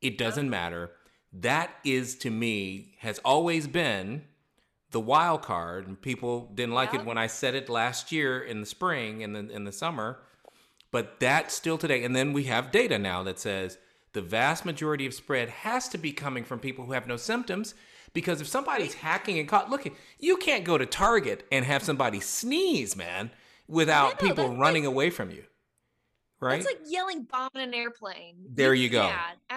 it 0.00 0.18
doesn't 0.18 0.50
matter. 0.50 0.92
That 1.32 1.70
is 1.84 2.16
to 2.16 2.30
me 2.30 2.94
has 3.00 3.18
always 3.20 3.66
been 3.66 4.24
the 4.90 5.00
wild 5.00 5.42
card. 5.42 5.86
And 5.86 6.00
people 6.00 6.50
didn't 6.54 6.74
like 6.74 6.92
yeah. 6.92 7.00
it 7.00 7.06
when 7.06 7.18
I 7.18 7.26
said 7.26 7.54
it 7.54 7.68
last 7.68 8.12
year 8.12 8.40
in 8.40 8.60
the 8.60 8.66
spring 8.66 9.22
and 9.22 9.36
in, 9.36 9.50
in 9.50 9.64
the 9.64 9.72
summer, 9.72 10.20
but 10.90 11.20
that's 11.20 11.54
still 11.54 11.78
today. 11.78 12.04
And 12.04 12.16
then 12.16 12.32
we 12.32 12.44
have 12.44 12.70
data 12.70 12.98
now 12.98 13.22
that 13.24 13.38
says 13.38 13.78
the 14.12 14.22
vast 14.22 14.64
majority 14.64 15.06
of 15.06 15.14
spread 15.14 15.48
has 15.48 15.88
to 15.90 15.98
be 15.98 16.12
coming 16.12 16.44
from 16.44 16.58
people 16.58 16.86
who 16.86 16.92
have 16.92 17.06
no 17.06 17.16
symptoms 17.16 17.74
because 18.14 18.40
if 18.40 18.48
somebody's 18.48 18.94
hacking 18.94 19.38
and 19.38 19.48
caught, 19.48 19.70
look, 19.70 19.86
you 20.18 20.36
can't 20.38 20.64
go 20.64 20.78
to 20.78 20.86
Target 20.86 21.46
and 21.52 21.64
have 21.64 21.82
somebody 21.82 22.20
sneeze, 22.20 22.96
man, 22.96 23.30
without 23.68 24.18
people 24.18 24.56
running 24.56 24.84
like, 24.84 24.92
away 24.92 25.10
from 25.10 25.30
you. 25.30 25.44
Right? 26.40 26.60
It's 26.60 26.66
like 26.66 26.80
yelling 26.86 27.24
bomb 27.24 27.50
in 27.56 27.62
an 27.62 27.74
airplane. 27.74 28.36
There 28.48 28.74
you 28.74 28.88
go. 28.88 29.12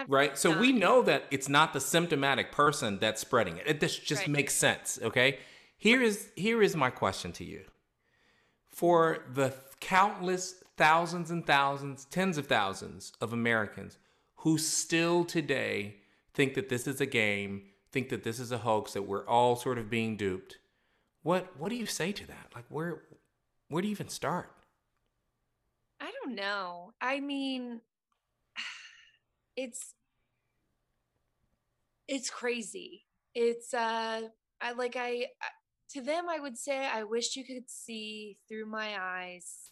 right? 0.07 0.35
So 0.37 0.57
we 0.57 0.71
know 0.71 1.03
that 1.03 1.25
it's 1.29 1.47
not 1.47 1.73
the 1.73 1.79
symptomatic 1.79 2.51
person 2.51 2.97
that's 2.99 3.21
spreading 3.21 3.57
it. 3.57 3.67
It 3.67 3.79
just, 3.79 4.03
just 4.03 4.21
right. 4.21 4.29
makes 4.29 4.55
sense, 4.55 4.97
okay? 5.03 5.37
Here 5.77 6.01
is 6.01 6.29
here 6.35 6.61
is 6.61 6.75
my 6.75 6.89
question 6.89 7.31
to 7.33 7.43
you. 7.43 7.65
For 8.67 9.25
the 9.31 9.53
countless 9.79 10.63
thousands 10.75 11.29
and 11.29 11.45
thousands, 11.45 12.05
tens 12.05 12.37
of 12.37 12.47
thousands 12.47 13.13
of 13.21 13.31
Americans 13.31 13.97
who 14.37 14.57
still 14.57 15.23
today 15.23 15.97
think 16.33 16.55
that 16.55 16.69
this 16.69 16.87
is 16.87 16.99
a 16.99 17.05
game 17.05 17.63
think 17.91 18.09
that 18.09 18.23
this 18.23 18.39
is 18.39 18.51
a 18.51 18.59
hoax, 18.59 18.93
that 18.93 19.03
we're 19.03 19.27
all 19.27 19.55
sort 19.55 19.77
of 19.77 19.89
being 19.89 20.15
duped. 20.17 20.57
what 21.23 21.57
what 21.59 21.69
do 21.69 21.75
you 21.75 21.85
say 21.85 22.11
to 22.11 22.27
that? 22.27 22.47
Like 22.55 22.65
where 22.69 23.03
where 23.67 23.81
do 23.81 23.87
you 23.87 23.91
even 23.91 24.09
start? 24.09 24.51
I 26.01 26.11
don't 26.23 26.35
know. 26.35 26.93
I 26.99 27.19
mean, 27.19 27.81
it's 29.55 29.93
it's 32.07 32.29
crazy. 32.29 33.05
It's 33.35 33.73
uh 33.73 34.21
I 34.59 34.71
like 34.73 34.95
I, 34.97 35.27
to 35.91 36.01
them 36.01 36.25
I 36.29 36.39
would 36.39 36.57
say 36.57 36.85
I 36.85 37.03
wish 37.03 37.35
you 37.35 37.45
could 37.45 37.69
see 37.69 38.37
through 38.49 38.65
my 38.65 38.95
eyes 38.99 39.71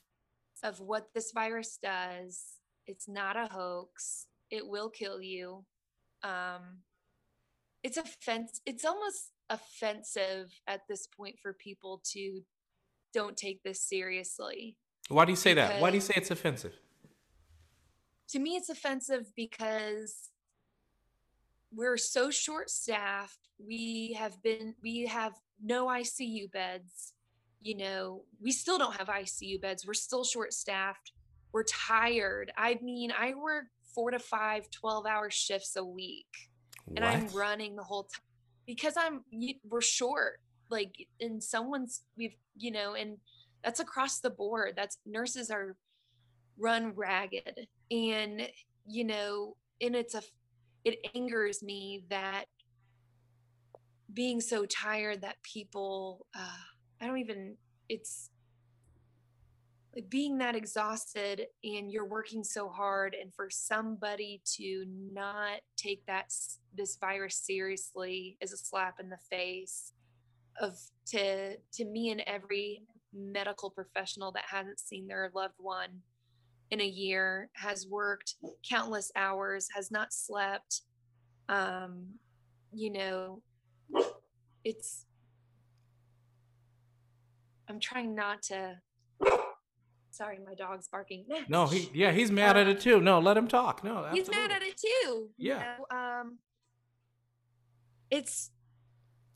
of 0.63 0.79
what 0.79 1.07
this 1.13 1.31
virus 1.33 1.79
does. 1.81 2.43
It's 2.87 3.07
not 3.07 3.35
a 3.35 3.51
hoax. 3.51 4.27
It 4.51 4.67
will 4.67 4.89
kill 4.89 5.21
you. 5.21 5.65
Um 6.23 6.83
it's 7.83 7.97
offense 7.97 8.61
it's 8.65 8.85
almost 8.85 9.31
offensive 9.49 10.51
at 10.67 10.81
this 10.87 11.07
point 11.07 11.37
for 11.41 11.53
people 11.53 12.01
to 12.13 12.41
don't 13.13 13.35
take 13.35 13.63
this 13.63 13.81
seriously. 13.81 14.77
Why 15.09 15.25
do 15.25 15.31
you 15.31 15.35
say 15.35 15.53
that? 15.55 15.81
Why 15.81 15.89
do 15.89 15.97
you 15.97 16.01
say 16.01 16.13
it's 16.15 16.31
offensive? 16.31 16.79
To 18.29 18.39
me 18.39 18.55
it's 18.55 18.69
offensive 18.69 19.31
because 19.35 20.29
we're 21.73 21.97
so 21.97 22.29
short 22.29 22.69
staffed. 22.69 23.49
We 23.59 24.15
have 24.17 24.41
been 24.43 24.75
we 24.81 25.07
have 25.07 25.33
no 25.61 25.87
ICU 25.87 26.51
beds. 26.51 27.13
You 27.61 27.77
know, 27.77 28.21
we 28.41 28.51
still 28.51 28.77
don't 28.77 28.95
have 28.95 29.07
ICU 29.07 29.61
beds. 29.61 29.85
We're 29.85 29.93
still 29.93 30.23
short 30.23 30.53
staffed. 30.53 31.11
We're 31.51 31.63
tired. 31.63 32.51
I 32.55 32.79
mean, 32.81 33.11
I 33.11 33.33
work 33.33 33.65
4 33.95 34.11
to 34.11 34.19
5 34.19 34.69
12 34.69 35.05
hour 35.07 35.31
shifts 35.31 35.75
a 35.75 35.83
week 35.83 36.27
and 36.95 37.05
I'm 37.05 37.27
running 37.29 37.75
the 37.75 37.83
whole 37.83 38.03
time 38.03 38.21
because 38.65 38.95
I'm 38.97 39.23
we're 39.67 39.81
short. 39.81 40.39
Like, 40.69 41.07
and 41.19 41.43
someone's 41.43 42.03
we've 42.17 42.35
you 42.55 42.71
know, 42.71 42.93
and 42.93 43.17
that's 43.63 43.79
across 43.79 44.19
the 44.19 44.29
board. 44.29 44.73
That's 44.75 44.97
nurses 45.05 45.49
are 45.49 45.75
run 46.57 46.93
ragged, 46.95 47.67
and 47.91 48.47
you 48.87 49.03
know, 49.03 49.55
and 49.81 49.95
it's 49.95 50.15
a 50.15 50.21
it 50.85 50.99
angers 51.13 51.61
me 51.61 52.05
that 52.09 52.45
being 54.13 54.41
so 54.41 54.65
tired 54.65 55.21
that 55.21 55.41
people 55.43 56.25
uh, 56.37 56.63
I 57.01 57.07
don't 57.07 57.19
even 57.19 57.55
it's 57.87 58.29
like 59.95 60.09
being 60.09 60.37
that 60.37 60.55
exhausted 60.55 61.47
and 61.63 61.91
you're 61.91 62.05
working 62.05 62.43
so 62.43 62.69
hard 62.69 63.15
and 63.19 63.33
for 63.33 63.49
somebody 63.49 64.41
to 64.45 64.85
not 65.11 65.59
take 65.75 66.05
that 66.05 66.31
this 66.75 66.97
virus 66.97 67.35
seriously 67.35 68.37
is 68.39 68.53
a 68.53 68.57
slap 68.57 68.99
in 68.99 69.09
the 69.09 69.17
face 69.29 69.93
of 70.61 70.77
to 71.07 71.55
to 71.73 71.85
me 71.85 72.11
and 72.11 72.21
every 72.27 72.83
medical 73.13 73.69
professional 73.69 74.31
that 74.31 74.45
hasn't 74.49 74.79
seen 74.79 75.07
their 75.07 75.31
loved 75.33 75.55
one 75.57 76.01
in 76.71 76.81
a 76.81 76.85
year 76.85 77.49
has 77.53 77.87
worked 77.87 78.35
countless 78.67 79.11
hours 79.15 79.67
has 79.75 79.89
not 79.89 80.13
slept 80.13 80.81
um 81.47 82.05
you 82.71 82.91
know 82.91 83.41
it's 84.63 85.05
i'm 87.67 87.79
trying 87.79 88.13
not 88.13 88.43
to 88.43 88.77
Sorry, 90.11 90.37
my 90.45 90.53
dog's 90.53 90.89
barking. 90.89 91.23
no, 91.47 91.65
he 91.67 91.89
yeah, 91.93 92.11
he's 92.11 92.29
mad 92.29 92.57
at 92.57 92.67
it 92.67 92.81
too. 92.81 92.99
No, 92.99 93.19
let 93.19 93.37
him 93.37 93.47
talk. 93.47 93.85
No, 93.85 93.99
absolutely. 93.99 94.19
he's 94.19 94.29
mad 94.29 94.51
at 94.51 94.61
it 94.61 94.75
too. 94.77 95.29
Yeah. 95.37 95.53
You 95.53 95.59
know, 95.59 95.97
um, 95.97 96.37
it's 98.11 98.51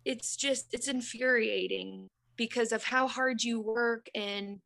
it's 0.03 0.35
just 0.35 0.73
it's 0.73 0.89
infuriating 0.89 2.09
because 2.35 2.71
of 2.71 2.83
how 2.83 3.07
hard 3.07 3.43
you 3.43 3.59
work 3.59 4.07
and 4.15 4.59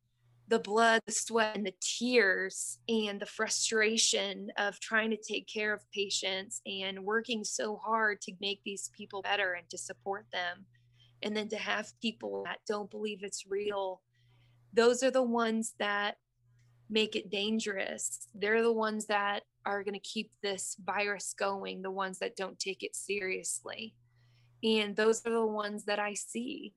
the 0.49 0.59
blood, 0.59 1.01
the 1.05 1.11
sweat, 1.11 1.57
and 1.57 1.65
the 1.65 1.73
tears, 1.81 2.79
and 2.87 3.19
the 3.19 3.25
frustration 3.25 4.49
of 4.57 4.79
trying 4.79 5.09
to 5.09 5.17
take 5.17 5.45
care 5.45 5.73
of 5.73 5.91
patients 5.91 6.61
and 6.65 6.97
working 6.99 7.43
so 7.43 7.75
hard 7.75 8.21
to 8.21 8.31
make 8.39 8.61
these 8.63 8.89
people 8.95 9.21
better 9.21 9.53
and 9.53 9.69
to 9.69 9.77
support 9.77 10.25
them. 10.31 10.65
And 11.23 11.35
then 11.35 11.49
to 11.49 11.57
have 11.57 11.91
people 12.01 12.43
that 12.45 12.59
don't 12.67 12.89
believe 12.89 13.23
it's 13.23 13.45
real 13.47 14.01
those 14.77 15.03
are 15.03 15.11
the 15.11 15.23
ones 15.23 15.73
that 15.79 16.17
make 16.89 17.15
it 17.15 17.29
dangerous. 17.29 18.27
They're 18.33 18.61
the 18.61 18.71
ones 18.71 19.07
that 19.07 19.41
are 19.65 19.83
going 19.83 19.95
to 19.95 19.99
keep 19.99 20.31
this 20.41 20.77
virus 20.85 21.33
going, 21.37 21.81
the 21.81 21.91
ones 21.91 22.19
that 22.19 22.35
don't 22.35 22.59
take 22.59 22.83
it 22.83 22.95
seriously. 22.95 23.95
And 24.63 24.95
those 24.95 25.25
are 25.25 25.31
the 25.31 25.45
ones 25.45 25.85
that 25.85 25.99
I 25.99 26.13
see 26.13 26.73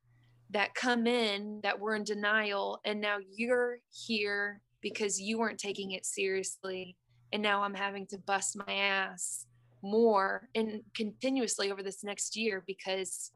that 0.51 0.75
come 0.75 1.07
in 1.07 1.61
that 1.63 1.79
were 1.79 1.95
in 1.95 2.05
denial. 2.05 2.81
And 2.85 3.01
now 3.01 3.19
you're 3.37 3.79
here 3.91 4.61
because 4.81 5.21
you 5.21 5.39
weren't 5.39 5.59
taking 5.59 5.93
it 5.93 6.05
seriously. 6.05 6.97
And 7.33 7.43
now 7.43 7.63
I'm 7.63 7.75
having 7.75 8.07
to 8.09 8.19
bust 8.19 8.57
my 8.67 8.75
ass 8.75 9.47
more 9.83 10.49
and 10.55 10.83
continuously 10.95 11.71
over 11.71 11.83
this 11.83 12.05
next 12.05 12.37
year 12.37 12.63
because 12.67 13.33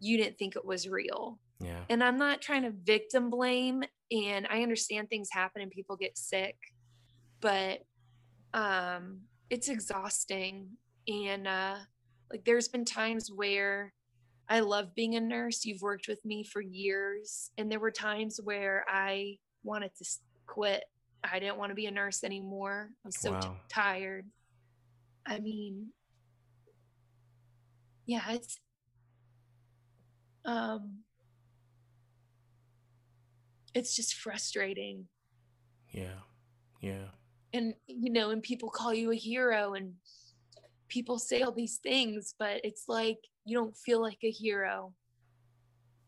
you 0.00 0.16
didn't 0.16 0.38
think 0.38 0.56
it 0.56 0.64
was 0.64 0.88
real. 0.88 1.38
Yeah. 1.60 1.80
And 1.88 2.02
I'm 2.02 2.18
not 2.18 2.42
trying 2.42 2.62
to 2.62 2.72
victim 2.84 3.30
blame 3.30 3.84
and 4.10 4.46
I 4.50 4.62
understand 4.62 5.08
things 5.08 5.28
happen 5.32 5.62
and 5.62 5.70
people 5.70 5.96
get 5.96 6.18
sick, 6.18 6.56
but 7.40 7.80
um 8.52 9.20
it's 9.50 9.68
exhausting 9.68 10.68
and 11.08 11.48
uh 11.48 11.76
like 12.30 12.44
there's 12.44 12.68
been 12.68 12.84
times 12.84 13.30
where 13.34 13.92
I 14.48 14.60
love 14.60 14.94
being 14.94 15.14
a 15.14 15.20
nurse. 15.20 15.64
You've 15.64 15.82
worked 15.82 16.08
with 16.08 16.24
me 16.24 16.44
for 16.44 16.60
years 16.60 17.50
and 17.56 17.70
there 17.70 17.80
were 17.80 17.90
times 17.90 18.40
where 18.42 18.84
I 18.88 19.38
wanted 19.62 19.92
to 19.96 20.04
quit. 20.46 20.84
I 21.22 21.38
didn't 21.38 21.56
want 21.56 21.70
to 21.70 21.74
be 21.74 21.86
a 21.86 21.90
nurse 21.90 22.22
anymore. 22.24 22.90
I'm 23.04 23.10
so 23.10 23.32
wow. 23.32 23.40
t- 23.40 23.48
tired. 23.70 24.26
I 25.26 25.40
mean, 25.40 25.88
yeah, 28.06 28.22
it's 28.30 28.58
um 30.44 30.98
it's 33.74 33.96
just 33.96 34.14
frustrating. 34.14 35.06
Yeah. 35.90 36.20
Yeah. 36.80 37.06
And 37.54 37.74
you 37.86 38.12
know, 38.12 38.30
and 38.30 38.42
people 38.42 38.68
call 38.68 38.92
you 38.92 39.10
a 39.10 39.16
hero 39.16 39.74
and 39.74 39.94
people 40.88 41.18
say 41.18 41.42
all 41.42 41.52
these 41.52 41.78
things, 41.78 42.34
but 42.38 42.60
it's 42.64 42.84
like 42.88 43.18
you 43.44 43.56
don't 43.56 43.76
feel 43.76 44.00
like 44.00 44.18
a 44.22 44.30
hero 44.30 44.92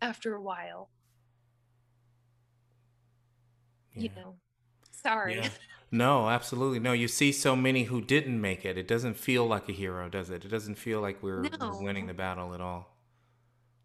after 0.01 0.35
a 0.35 0.43
while. 0.43 0.91
Yeah. 3.95 4.03
You 4.03 4.11
know. 4.17 4.37
Sorry. 4.91 5.37
Yeah. 5.37 5.49
No, 5.93 6.29
absolutely. 6.29 6.81
No, 6.81 6.93
you 6.93 7.07
see 7.07 7.31
so 7.31 7.55
many 7.55 7.85
who 7.85 8.01
didn't 8.01 8.41
make 8.41 8.65
it. 8.65 8.77
It 8.77 8.89
doesn't 8.89 9.15
feel 9.15 9.47
like 9.47 9.69
a 9.69 9.73
hero, 9.73 10.09
does 10.09 10.31
it? 10.31 10.45
It 10.45 10.49
doesn't 10.49 10.75
feel 10.75 11.01
like 11.01 11.23
we're, 11.23 11.43
no. 11.43 11.51
we're 11.61 11.85
winning 11.85 12.09
the 12.09 12.13
battle 12.13 12.53
at 12.55 12.61
all. 12.61 12.99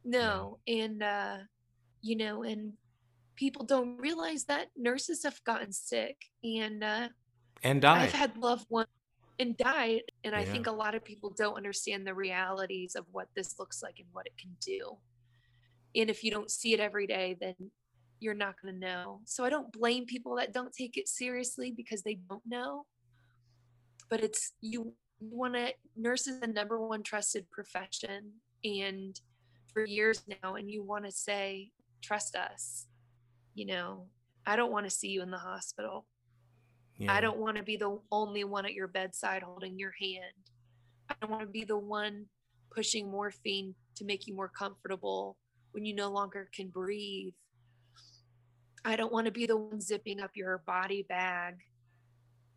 No. 0.03 0.57
And 0.67 1.03
uh 1.03 1.37
you 2.01 2.15
know, 2.15 2.43
and 2.43 2.73
people 3.35 3.65
don't 3.65 3.97
realize 3.97 4.45
that 4.45 4.67
nurses 4.75 5.23
have 5.23 5.41
gotten 5.43 5.71
sick 5.71 6.17
and 6.43 6.83
uh, 6.83 7.09
and 7.63 7.81
died. 7.81 8.01
I've 8.01 8.11
had 8.11 8.37
loved 8.37 8.65
ones 8.69 8.87
and 9.41 9.57
died, 9.57 10.03
and 10.23 10.33
yeah. 10.33 10.39
I 10.39 10.45
think 10.45 10.67
a 10.67 10.71
lot 10.71 10.95
of 10.95 11.03
people 11.03 11.33
don't 11.37 11.57
understand 11.57 12.07
the 12.07 12.13
realities 12.13 12.95
of 12.95 13.05
what 13.11 13.27
this 13.35 13.59
looks 13.59 13.83
like 13.83 13.95
and 13.99 14.07
what 14.11 14.25
it 14.25 14.37
can 14.39 14.55
do. 14.61 14.97
And 15.95 16.09
if 16.09 16.23
you 16.23 16.31
don't 16.31 16.49
see 16.49 16.73
it 16.73 16.79
every 16.79 17.07
day, 17.07 17.37
then 17.39 17.55
you're 18.19 18.33
not 18.33 18.55
going 18.61 18.73
to 18.73 18.79
know. 18.79 19.19
So 19.25 19.43
I 19.43 19.49
don't 19.49 19.71
blame 19.73 20.05
people 20.05 20.35
that 20.37 20.53
don't 20.53 20.71
take 20.71 20.95
it 20.95 21.09
seriously 21.09 21.73
because 21.75 22.03
they 22.03 22.19
don't 22.29 22.43
know. 22.47 22.85
But 24.09 24.23
it's 24.23 24.53
you, 24.61 24.93
you 25.19 25.29
want 25.35 25.55
to 25.55 25.73
nurse 25.97 26.27
is 26.27 26.39
the 26.39 26.47
number 26.47 26.79
one 26.79 27.03
trusted 27.03 27.49
profession 27.49 28.31
and 28.63 29.19
for 29.73 29.85
years 29.85 30.23
now 30.43 30.55
and 30.55 30.69
you 30.69 30.83
want 30.83 31.05
to 31.05 31.11
say 31.11 31.71
trust 32.01 32.35
us 32.35 32.87
you 33.53 33.65
know, 33.65 34.05
I 34.45 34.55
don't 34.55 34.71
want 34.71 34.85
to 34.85 34.89
see 34.89 35.09
you 35.09 35.21
in 35.21 35.31
the 35.31 35.37
hospital. 35.37 36.05
Yeah. 37.01 37.13
I 37.13 37.19
don't 37.19 37.39
want 37.39 37.57
to 37.57 37.63
be 37.63 37.77
the 37.77 37.97
only 38.11 38.43
one 38.43 38.63
at 38.63 38.73
your 38.73 38.87
bedside 38.87 39.41
holding 39.41 39.79
your 39.79 39.93
hand. 39.99 40.35
I 41.09 41.15
don't 41.19 41.31
want 41.31 41.41
to 41.41 41.49
be 41.49 41.63
the 41.63 41.77
one 41.77 42.27
pushing 42.69 43.09
morphine 43.09 43.73
to 43.95 44.05
make 44.05 44.27
you 44.27 44.35
more 44.35 44.49
comfortable 44.49 45.35
when 45.71 45.83
you 45.83 45.95
no 45.95 46.11
longer 46.11 46.47
can 46.55 46.69
breathe. 46.69 47.33
I 48.85 48.95
don't 48.95 49.11
want 49.11 49.25
to 49.25 49.31
be 49.31 49.47
the 49.47 49.57
one 49.57 49.81
zipping 49.81 50.19
up 50.19 50.31
your 50.35 50.59
body 50.67 51.03
bag 51.09 51.55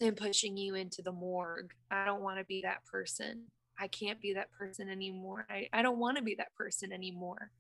and 0.03 0.15
pushing 0.15 0.59
you 0.59 0.75
into 0.75 1.01
the 1.01 1.13
morgue. 1.13 1.73
I 1.91 2.05
don't 2.05 2.21
want 2.23 2.39
to 2.39 2.45
be 2.45 2.61
that 2.63 2.85
person. 2.85 3.45
I 3.79 3.89
can't 3.89 4.21
be 4.21 4.35
that 4.35 4.53
person 4.53 4.91
anymore. 4.91 5.47
I, 5.49 5.69
I 5.73 5.81
don't 5.81 5.99
want 5.99 6.19
to 6.19 6.23
be 6.23 6.35
that 6.35 6.55
person 6.55 6.93
anymore. 6.93 7.51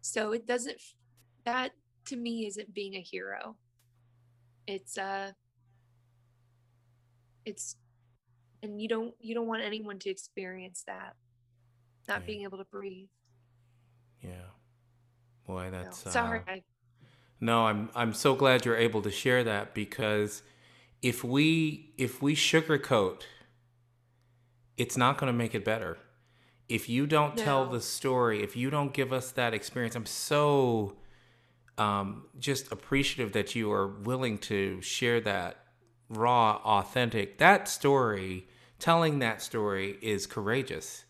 So 0.00 0.32
it 0.32 0.46
doesn't, 0.46 0.80
that 1.44 1.72
to 2.06 2.16
me 2.16 2.46
isn't 2.46 2.72
being 2.72 2.94
a 2.94 3.02
hero. 3.02 3.56
It's 4.66 4.96
uh 4.96 5.32
it's 7.44 7.76
and 8.62 8.80
you 8.80 8.88
don't 8.88 9.14
you 9.20 9.34
don't 9.34 9.46
want 9.46 9.62
anyone 9.62 9.98
to 10.00 10.10
experience 10.10 10.84
that. 10.86 11.14
Not 12.08 12.20
yeah. 12.22 12.26
being 12.26 12.42
able 12.42 12.58
to 12.58 12.64
breathe. 12.64 13.08
Yeah. 14.20 14.50
Boy, 15.46 15.70
that's 15.70 16.04
No, 16.04 16.10
sorry. 16.12 16.40
uh, 16.40 16.52
I- 16.52 16.62
No, 17.40 17.66
I'm 17.66 17.90
I'm 17.94 18.12
so 18.12 18.34
glad 18.34 18.64
you're 18.64 18.76
able 18.76 19.02
to 19.02 19.10
share 19.10 19.42
that 19.44 19.74
because 19.74 20.42
if 21.02 21.24
we 21.24 21.92
if 21.98 22.22
we 22.22 22.34
sugarcoat, 22.34 23.22
it's 24.76 24.96
not 24.96 25.18
going 25.18 25.32
to 25.32 25.36
make 25.36 25.54
it 25.54 25.64
better. 25.64 25.98
If 26.68 26.88
you 26.88 27.06
don't 27.06 27.36
tell 27.36 27.66
the 27.66 27.80
story, 27.80 28.42
if 28.42 28.56
you 28.56 28.70
don't 28.70 28.94
give 28.94 29.12
us 29.12 29.32
that 29.32 29.52
experience, 29.52 29.94
I'm 29.94 30.06
so 30.06 30.96
um, 31.76 32.26
just 32.38 32.72
appreciative 32.72 33.32
that 33.32 33.54
you 33.54 33.70
are 33.72 33.88
willing 33.88 34.38
to 34.38 34.80
share 34.80 35.20
that 35.20 35.61
raw, 36.08 36.60
authentic. 36.64 37.38
That 37.38 37.68
story, 37.68 38.46
telling 38.78 39.18
that 39.20 39.42
story, 39.42 39.98
is 40.02 40.26
courageous. 40.26 41.04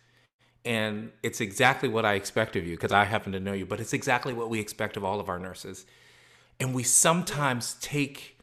And 0.64 1.10
it's 1.22 1.40
exactly 1.40 1.88
what 1.88 2.04
I 2.04 2.14
expect 2.14 2.54
of 2.56 2.66
you 2.66 2.76
because 2.76 2.92
I 2.92 3.04
happen 3.04 3.32
to 3.32 3.40
know 3.40 3.52
you, 3.52 3.66
but 3.66 3.80
it's 3.80 3.92
exactly 3.92 4.32
what 4.32 4.48
we 4.48 4.60
expect 4.60 4.96
of 4.96 5.04
all 5.04 5.18
of 5.18 5.28
our 5.28 5.38
nurses. 5.38 5.86
And 6.60 6.72
we 6.72 6.84
sometimes 6.84 7.74
take, 7.80 8.38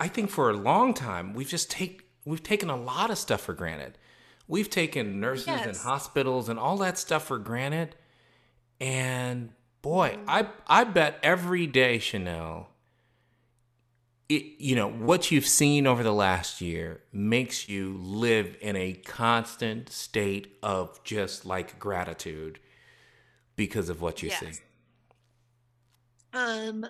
I 0.00 0.08
think 0.08 0.30
for 0.30 0.48
a 0.48 0.54
long 0.54 0.94
time, 0.94 1.34
we've 1.34 1.48
just 1.48 1.70
take, 1.70 2.08
we've 2.24 2.42
taken 2.42 2.70
a 2.70 2.76
lot 2.76 3.10
of 3.10 3.18
stuff 3.18 3.42
for 3.42 3.52
granted. 3.52 3.98
We've 4.48 4.70
taken 4.70 5.20
nurses 5.20 5.46
and 5.48 5.76
hospitals 5.76 6.48
and 6.48 6.58
all 6.58 6.76
that 6.78 6.98
stuff 6.98 7.24
for 7.26 7.38
granted. 7.38 7.94
And 8.80 9.50
boy, 9.82 10.18
I 10.26 10.48
I 10.66 10.84
bet 10.84 11.18
every 11.22 11.66
day, 11.66 11.98
Chanel, 11.98 12.68
it, 14.36 14.62
you 14.62 14.76
know 14.76 14.88
what 14.90 15.30
you've 15.30 15.46
seen 15.46 15.86
over 15.86 16.02
the 16.02 16.12
last 16.12 16.60
year 16.60 17.02
makes 17.12 17.68
you 17.68 17.96
live 17.98 18.56
in 18.60 18.76
a 18.76 18.94
constant 18.94 19.90
state 19.90 20.56
of 20.62 21.02
just 21.04 21.44
like 21.46 21.78
gratitude 21.78 22.58
because 23.56 23.88
of 23.88 24.00
what 24.00 24.22
you 24.22 24.30
Yes. 24.30 24.30
see. 24.30 24.60
Um, 26.32 26.86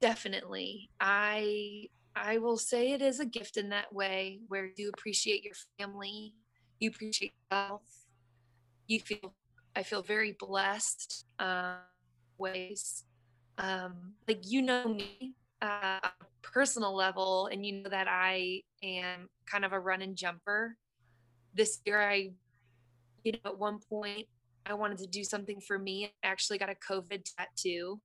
definitely. 0.00 0.90
I 1.00 1.88
I 2.16 2.38
will 2.38 2.58
say 2.58 2.92
it 2.92 3.02
is 3.02 3.20
a 3.20 3.26
gift 3.26 3.56
in 3.56 3.70
that 3.70 3.92
way 3.94 4.40
where 4.48 4.70
you 4.76 4.90
appreciate 4.90 5.44
your 5.44 5.54
family, 5.78 6.34
you 6.80 6.90
appreciate 6.90 7.34
yourself, 7.50 7.82
you 8.86 9.00
feel. 9.00 9.34
I 9.76 9.82
feel 9.84 10.02
very 10.02 10.32
blessed. 10.38 11.26
Um, 11.38 11.76
ways, 12.38 13.04
um, 13.58 14.14
like 14.28 14.40
you 14.44 14.62
know 14.62 14.88
me, 14.88 15.34
uh, 15.62 16.00
personal 16.52 16.94
level, 16.94 17.48
and 17.50 17.64
you 17.64 17.82
know 17.82 17.90
that 17.90 18.06
I 18.08 18.62
am 18.82 19.28
kind 19.46 19.64
of 19.64 19.72
a 19.72 19.80
run 19.80 20.02
and 20.02 20.16
jumper. 20.16 20.76
This 21.54 21.80
year, 21.84 22.00
I, 22.00 22.30
you 23.24 23.32
know, 23.32 23.50
at 23.52 23.58
one 23.58 23.78
point, 23.88 24.26
I 24.66 24.74
wanted 24.74 24.98
to 24.98 25.06
do 25.06 25.24
something 25.24 25.60
for 25.60 25.78
me. 25.78 26.12
I 26.22 26.28
actually 26.28 26.58
got 26.58 26.70
a 26.70 26.74
COVID 26.74 27.24
tattoo 27.36 28.00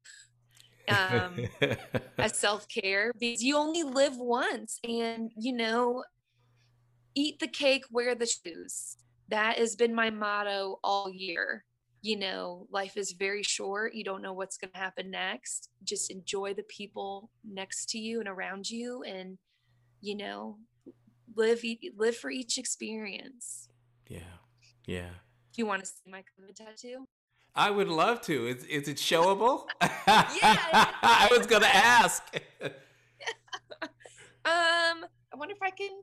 um, 0.87 1.47
as 2.17 2.37
self 2.37 2.67
care 2.67 3.11
because 3.19 3.43
you 3.43 3.57
only 3.57 3.83
live 3.83 4.17
once 4.17 4.79
and, 4.83 5.31
you 5.37 5.53
know, 5.53 6.03
eat 7.15 7.39
the 7.39 7.47
cake, 7.47 7.83
wear 7.91 8.15
the 8.15 8.25
shoes. 8.27 8.97
That 9.29 9.57
has 9.57 9.75
been 9.75 9.95
my 9.95 10.09
motto 10.09 10.79
all 10.83 11.09
year. 11.11 11.65
You 12.03 12.19
know, 12.19 12.67
life 12.69 12.97
is 12.97 13.13
very 13.13 13.41
short. 13.43 13.95
You 13.95 14.03
don't 14.03 14.21
know 14.21 14.33
what's 14.33 14.57
going 14.57 14.71
to 14.73 14.77
happen 14.77 15.09
next. 15.09 15.69
Just 15.83 16.11
enjoy 16.11 16.53
the 16.53 16.63
people 16.63 17.31
next 17.49 17.89
to 17.91 17.97
you 17.97 18.19
and 18.19 18.27
around 18.27 18.69
you 18.69 19.03
and, 19.03 19.37
you 20.01 20.15
know, 20.17 20.57
live 21.35 21.63
live 21.97 22.17
for 22.17 22.29
each 22.29 22.57
experience. 22.57 23.69
yeah, 24.07 24.19
yeah. 24.85 25.09
Do 25.53 25.61
you 25.61 25.65
want 25.65 25.83
to 25.83 25.89
see 25.89 26.11
my 26.11 26.19
COVID 26.19 26.55
tattoo? 26.55 27.07
I 27.55 27.69
would 27.69 27.87
love 27.87 28.19
to. 28.23 28.47
Is 28.47 28.65
is 28.65 28.87
it 28.87 28.97
showable? 28.97 29.65
Yeah. 29.81 30.27
I 31.01 31.29
was 31.35 31.47
gonna 31.47 31.67
ask. 31.67 32.21
Um, 34.45 35.05
I 35.31 35.37
wonder 35.37 35.55
if 35.55 35.61
I 35.61 35.69
can 35.69 36.01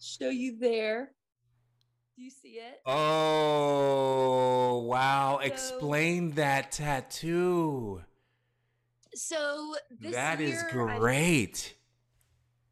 show 0.00 0.28
you 0.28 0.58
there. 0.60 1.10
Do 2.18 2.24
you 2.24 2.30
see 2.30 2.58
it? 2.58 2.80
Oh 2.84 4.78
wow! 4.88 5.38
So- 5.40 5.46
Explain 5.46 6.32
that 6.32 6.72
tattoo. 6.72 8.02
So 9.14 9.76
this 10.00 10.14
That 10.16 10.40
is 10.40 10.60
year, 10.72 10.88
I- 10.88 10.98
great. 10.98 11.76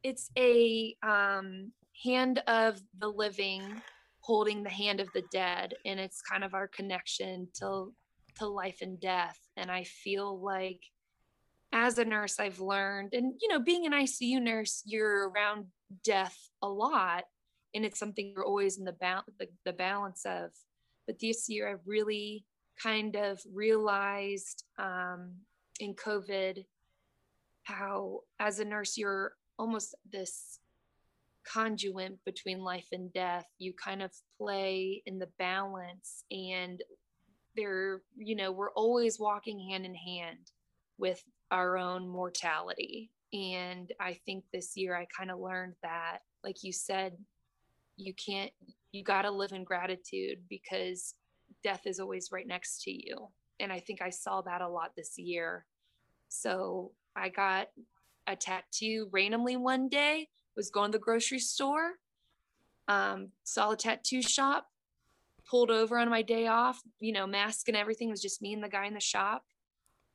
it's 0.03 0.29
a 0.37 0.97
um 1.01 1.71
hand 2.03 2.39
of 2.47 2.81
the 2.99 3.07
living 3.07 3.81
holding 4.19 4.63
the 4.63 4.69
hand 4.69 4.99
of 4.99 5.07
the 5.13 5.23
dead 5.31 5.75
and 5.85 5.97
it's 5.99 6.21
kind 6.21 6.43
of 6.43 6.53
our 6.53 6.67
connection 6.67 7.47
to 7.61 7.93
to 8.37 8.45
life 8.47 8.81
and 8.81 8.99
death 8.99 9.39
and 9.55 9.71
i 9.71 9.83
feel 9.83 10.39
like 10.39 10.81
as 11.73 11.97
a 11.97 12.05
nurse 12.05 12.39
i've 12.39 12.59
learned 12.59 13.13
and 13.13 13.33
you 13.41 13.47
know 13.47 13.59
being 13.59 13.85
an 13.87 13.93
icu 13.93 14.39
nurse 14.39 14.83
you're 14.85 15.29
around 15.29 15.65
death 16.03 16.37
a 16.61 16.67
lot 16.69 17.23
and 17.73 17.85
it's 17.85 17.99
something 17.99 18.33
you're 18.35 18.45
always 18.45 18.77
in 18.77 18.85
the, 18.85 18.93
ba- 18.93 19.23
the, 19.39 19.47
the 19.65 19.73
balance 19.73 20.25
of. 20.25 20.51
But 21.05 21.19
this 21.19 21.47
year 21.47 21.69
i 21.69 21.75
really 21.85 22.45
kind 22.81 23.15
of 23.15 23.39
realized 23.53 24.65
um, 24.77 25.31
in 25.79 25.95
covid 25.95 26.65
how 27.63 28.21
as 28.39 28.59
a 28.59 28.65
nurse 28.65 28.97
you're 28.97 29.33
almost 29.57 29.95
this 30.11 30.59
conduit 31.47 32.23
between 32.25 32.59
life 32.59 32.87
and 32.91 33.11
death. 33.13 33.45
You 33.57 33.73
kind 33.73 34.01
of 34.01 34.11
play 34.37 35.01
in 35.05 35.19
the 35.19 35.29
balance 35.39 36.23
and 36.31 36.81
they're 37.55 38.01
you 38.15 38.35
know 38.35 38.51
we're 38.51 38.71
always 38.71 39.19
walking 39.19 39.59
hand 39.59 39.85
in 39.85 39.95
hand 39.95 40.51
with 40.97 41.23
our 41.51 41.77
own 41.77 42.07
mortality. 42.07 43.09
And 43.33 43.91
i 43.99 44.13
think 44.25 44.45
this 44.53 44.77
year 44.77 44.95
i 44.95 45.05
kind 45.05 45.31
of 45.31 45.39
learned 45.39 45.73
that 45.83 46.19
like 46.45 46.63
you 46.63 46.71
said 46.71 47.13
you 47.97 48.13
can't 48.13 48.51
you 48.91 49.03
got 49.03 49.23
to 49.23 49.31
live 49.31 49.51
in 49.51 49.63
gratitude 49.63 50.39
because 50.49 51.15
death 51.63 51.81
is 51.85 51.99
always 51.99 52.29
right 52.31 52.47
next 52.47 52.83
to 52.83 52.91
you. 52.91 53.27
And 53.59 53.71
i 53.73 53.79
think 53.79 54.01
i 54.01 54.09
saw 54.09 54.41
that 54.41 54.61
a 54.61 54.67
lot 54.67 54.91
this 54.95 55.17
year. 55.17 55.65
So 56.29 56.91
i 57.15 57.29
got 57.29 57.67
a 58.27 58.35
tattoo 58.35 59.09
randomly 59.11 59.57
one 59.57 59.89
day 59.89 60.29
was 60.55 60.69
going 60.69 60.91
to 60.91 60.97
the 60.97 61.03
grocery 61.03 61.39
store 61.39 61.93
um, 62.87 63.29
saw 63.43 63.71
a 63.71 63.77
tattoo 63.77 64.21
shop 64.21 64.67
pulled 65.49 65.71
over 65.71 65.97
on 65.97 66.09
my 66.09 66.21
day 66.21 66.47
off 66.47 66.81
you 66.99 67.13
know 67.13 67.25
mask 67.25 67.67
and 67.67 67.77
everything 67.77 68.09
it 68.09 68.11
was 68.11 68.21
just 68.21 68.41
me 68.41 68.53
and 68.53 68.63
the 68.63 68.69
guy 68.69 68.85
in 68.85 68.93
the 68.93 68.99
shop. 68.99 69.43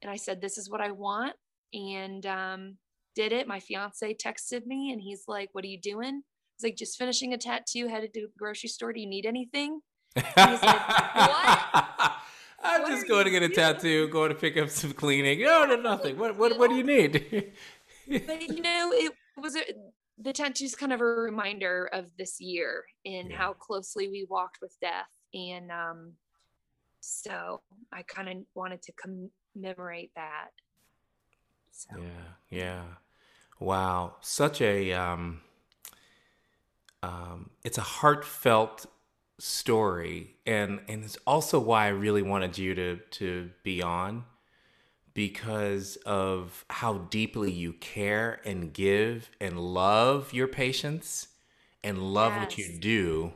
And 0.01 0.11
i 0.11 0.17
said 0.17 0.41
this 0.41 0.59
is 0.59 0.71
what 0.71 0.81
i 0.81 0.91
want. 0.91 1.35
And 1.75 2.27
um, 2.27 2.77
did 3.15 3.33
it. 3.33 3.49
My 3.49 3.61
fiance 3.61 4.15
texted 4.15 4.67
me 4.67 4.93
and 4.93 5.01
he's 5.01 5.25
like 5.27 5.51
what 5.53 5.65
are 5.65 5.69
you 5.69 5.81
doing 5.81 6.23
he's 6.63 6.71
like 6.71 6.77
just 6.77 6.99
finishing 6.99 7.33
a 7.33 7.39
tattoo 7.39 7.89
headed 7.89 8.15
to 8.15 8.21
the 8.23 8.29
grocery 8.39 8.69
store 8.69 8.93
do 8.93 9.01
you 9.01 9.09
need 9.09 9.27
anything 9.27 9.81
like, 10.15 10.27
"What? 10.63 11.59
I'm 12.65 12.83
What 12.83 12.91
just 12.91 13.09
going 13.09 13.25
to 13.25 13.31
get 13.31 13.43
a 13.43 13.49
doing?" 13.49 13.57
tattoo, 13.57 14.09
going 14.09 14.29
to 14.29 14.35
pick 14.35 14.57
up 14.57 14.69
some 14.69 14.93
cleaning. 14.93 15.41
No, 15.41 15.65
no, 15.65 15.77
nothing. 15.77 16.19
What, 16.19 16.37
what, 16.39 16.59
what 16.59 16.69
do 16.71 16.77
you 16.77 16.85
need? 16.85 17.53
but 18.27 18.43
you 18.43 18.61
know 18.63 18.91
it 18.93 19.13
was 19.37 19.57
a, 19.57 19.61
the 20.19 20.33
tattoo's 20.33 20.75
kind 20.75 20.93
of 20.93 21.01
a 21.01 21.05
reminder 21.05 21.89
of 21.93 22.11
this 22.19 22.41
year 22.41 22.85
and 23.07 23.31
Yeah. 23.31 23.37
how 23.39 23.53
closely 23.55 24.09
we 24.09 24.27
walked 24.29 24.59
with 24.61 24.77
death 24.81 25.09
and 25.33 25.71
um 25.73 26.13
so 27.01 27.63
i 27.93 28.03
kind 28.03 28.29
of 28.29 28.37
wanted 28.55 28.83
to 28.83 28.93
commemorate 28.93 30.11
that 30.15 30.49
so 31.73 31.89
Yeah, 31.97 32.29
yeah. 32.51 32.83
Wow, 33.59 34.17
such 34.21 34.61
a 34.61 34.93
um, 34.93 35.41
um, 37.03 37.51
it's 37.65 37.79
a 37.79 37.83
heartfelt 37.83 38.87
story, 39.39 40.37
and 40.47 40.81
and 40.89 41.05
it's 41.05 41.19
also 41.27 41.59
why 41.59 41.87
I 41.87 41.89
really 41.89 42.23
wanted 42.23 42.59
you 42.59 42.75
to 42.75 42.97
to 42.97 43.51
be 43.63 43.83
on 43.83 44.25
because 45.15 45.97
of 46.07 46.65
how 46.71 46.99
deeply 47.11 47.51
you 47.51 47.73
care 47.75 48.41
and 48.45 48.73
give 48.73 49.31
and 49.41 49.59
love 49.59 50.33
your 50.33 50.49
patients 50.49 51.29
and 51.85 51.99
love 51.99 52.35
what 52.37 52.57
you 52.57 52.79
do, 52.79 53.33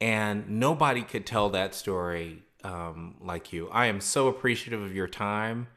and 0.00 0.48
nobody 0.48 1.02
could 1.02 1.26
tell 1.26 1.50
that 1.50 1.74
story 1.74 2.42
um, 2.64 3.16
like 3.20 3.52
you. 3.52 3.68
I 3.70 3.86
am 3.86 4.00
so 4.00 4.28
appreciative 4.28 4.82
of 4.82 4.94
your 4.94 5.08
time. 5.08 5.68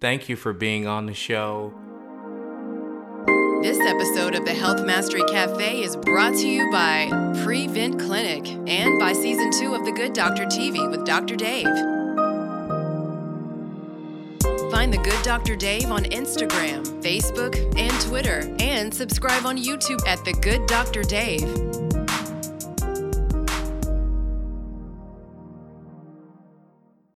Thank 0.00 0.28
you 0.28 0.36
for 0.36 0.52
being 0.52 0.86
on 0.86 1.06
the 1.06 1.14
show. 1.14 1.74
This 3.62 3.80
episode 3.80 4.36
of 4.36 4.44
the 4.44 4.54
Health 4.54 4.84
Mastery 4.84 5.24
Cafe 5.24 5.82
is 5.82 5.96
brought 5.96 6.34
to 6.34 6.48
you 6.48 6.70
by 6.70 7.08
Prevent 7.42 7.98
Clinic 7.98 8.48
and 8.68 9.00
by 9.00 9.12
season 9.12 9.50
two 9.50 9.74
of 9.74 9.84
The 9.84 9.90
Good 9.90 10.12
Doctor 10.12 10.44
TV 10.44 10.88
with 10.88 11.04
Dr. 11.04 11.34
Dave. 11.34 11.66
Find 14.70 14.92
The 14.92 15.00
Good 15.02 15.20
Dr. 15.24 15.56
Dave 15.56 15.90
on 15.90 16.04
Instagram, 16.04 16.86
Facebook, 17.02 17.56
and 17.76 18.00
Twitter, 18.00 18.54
and 18.60 18.94
subscribe 18.94 19.44
on 19.44 19.58
YouTube 19.58 20.06
at 20.06 20.24
The 20.24 20.34
Good 20.34 20.64
Dr. 20.68 21.02
Dave. 21.02 21.87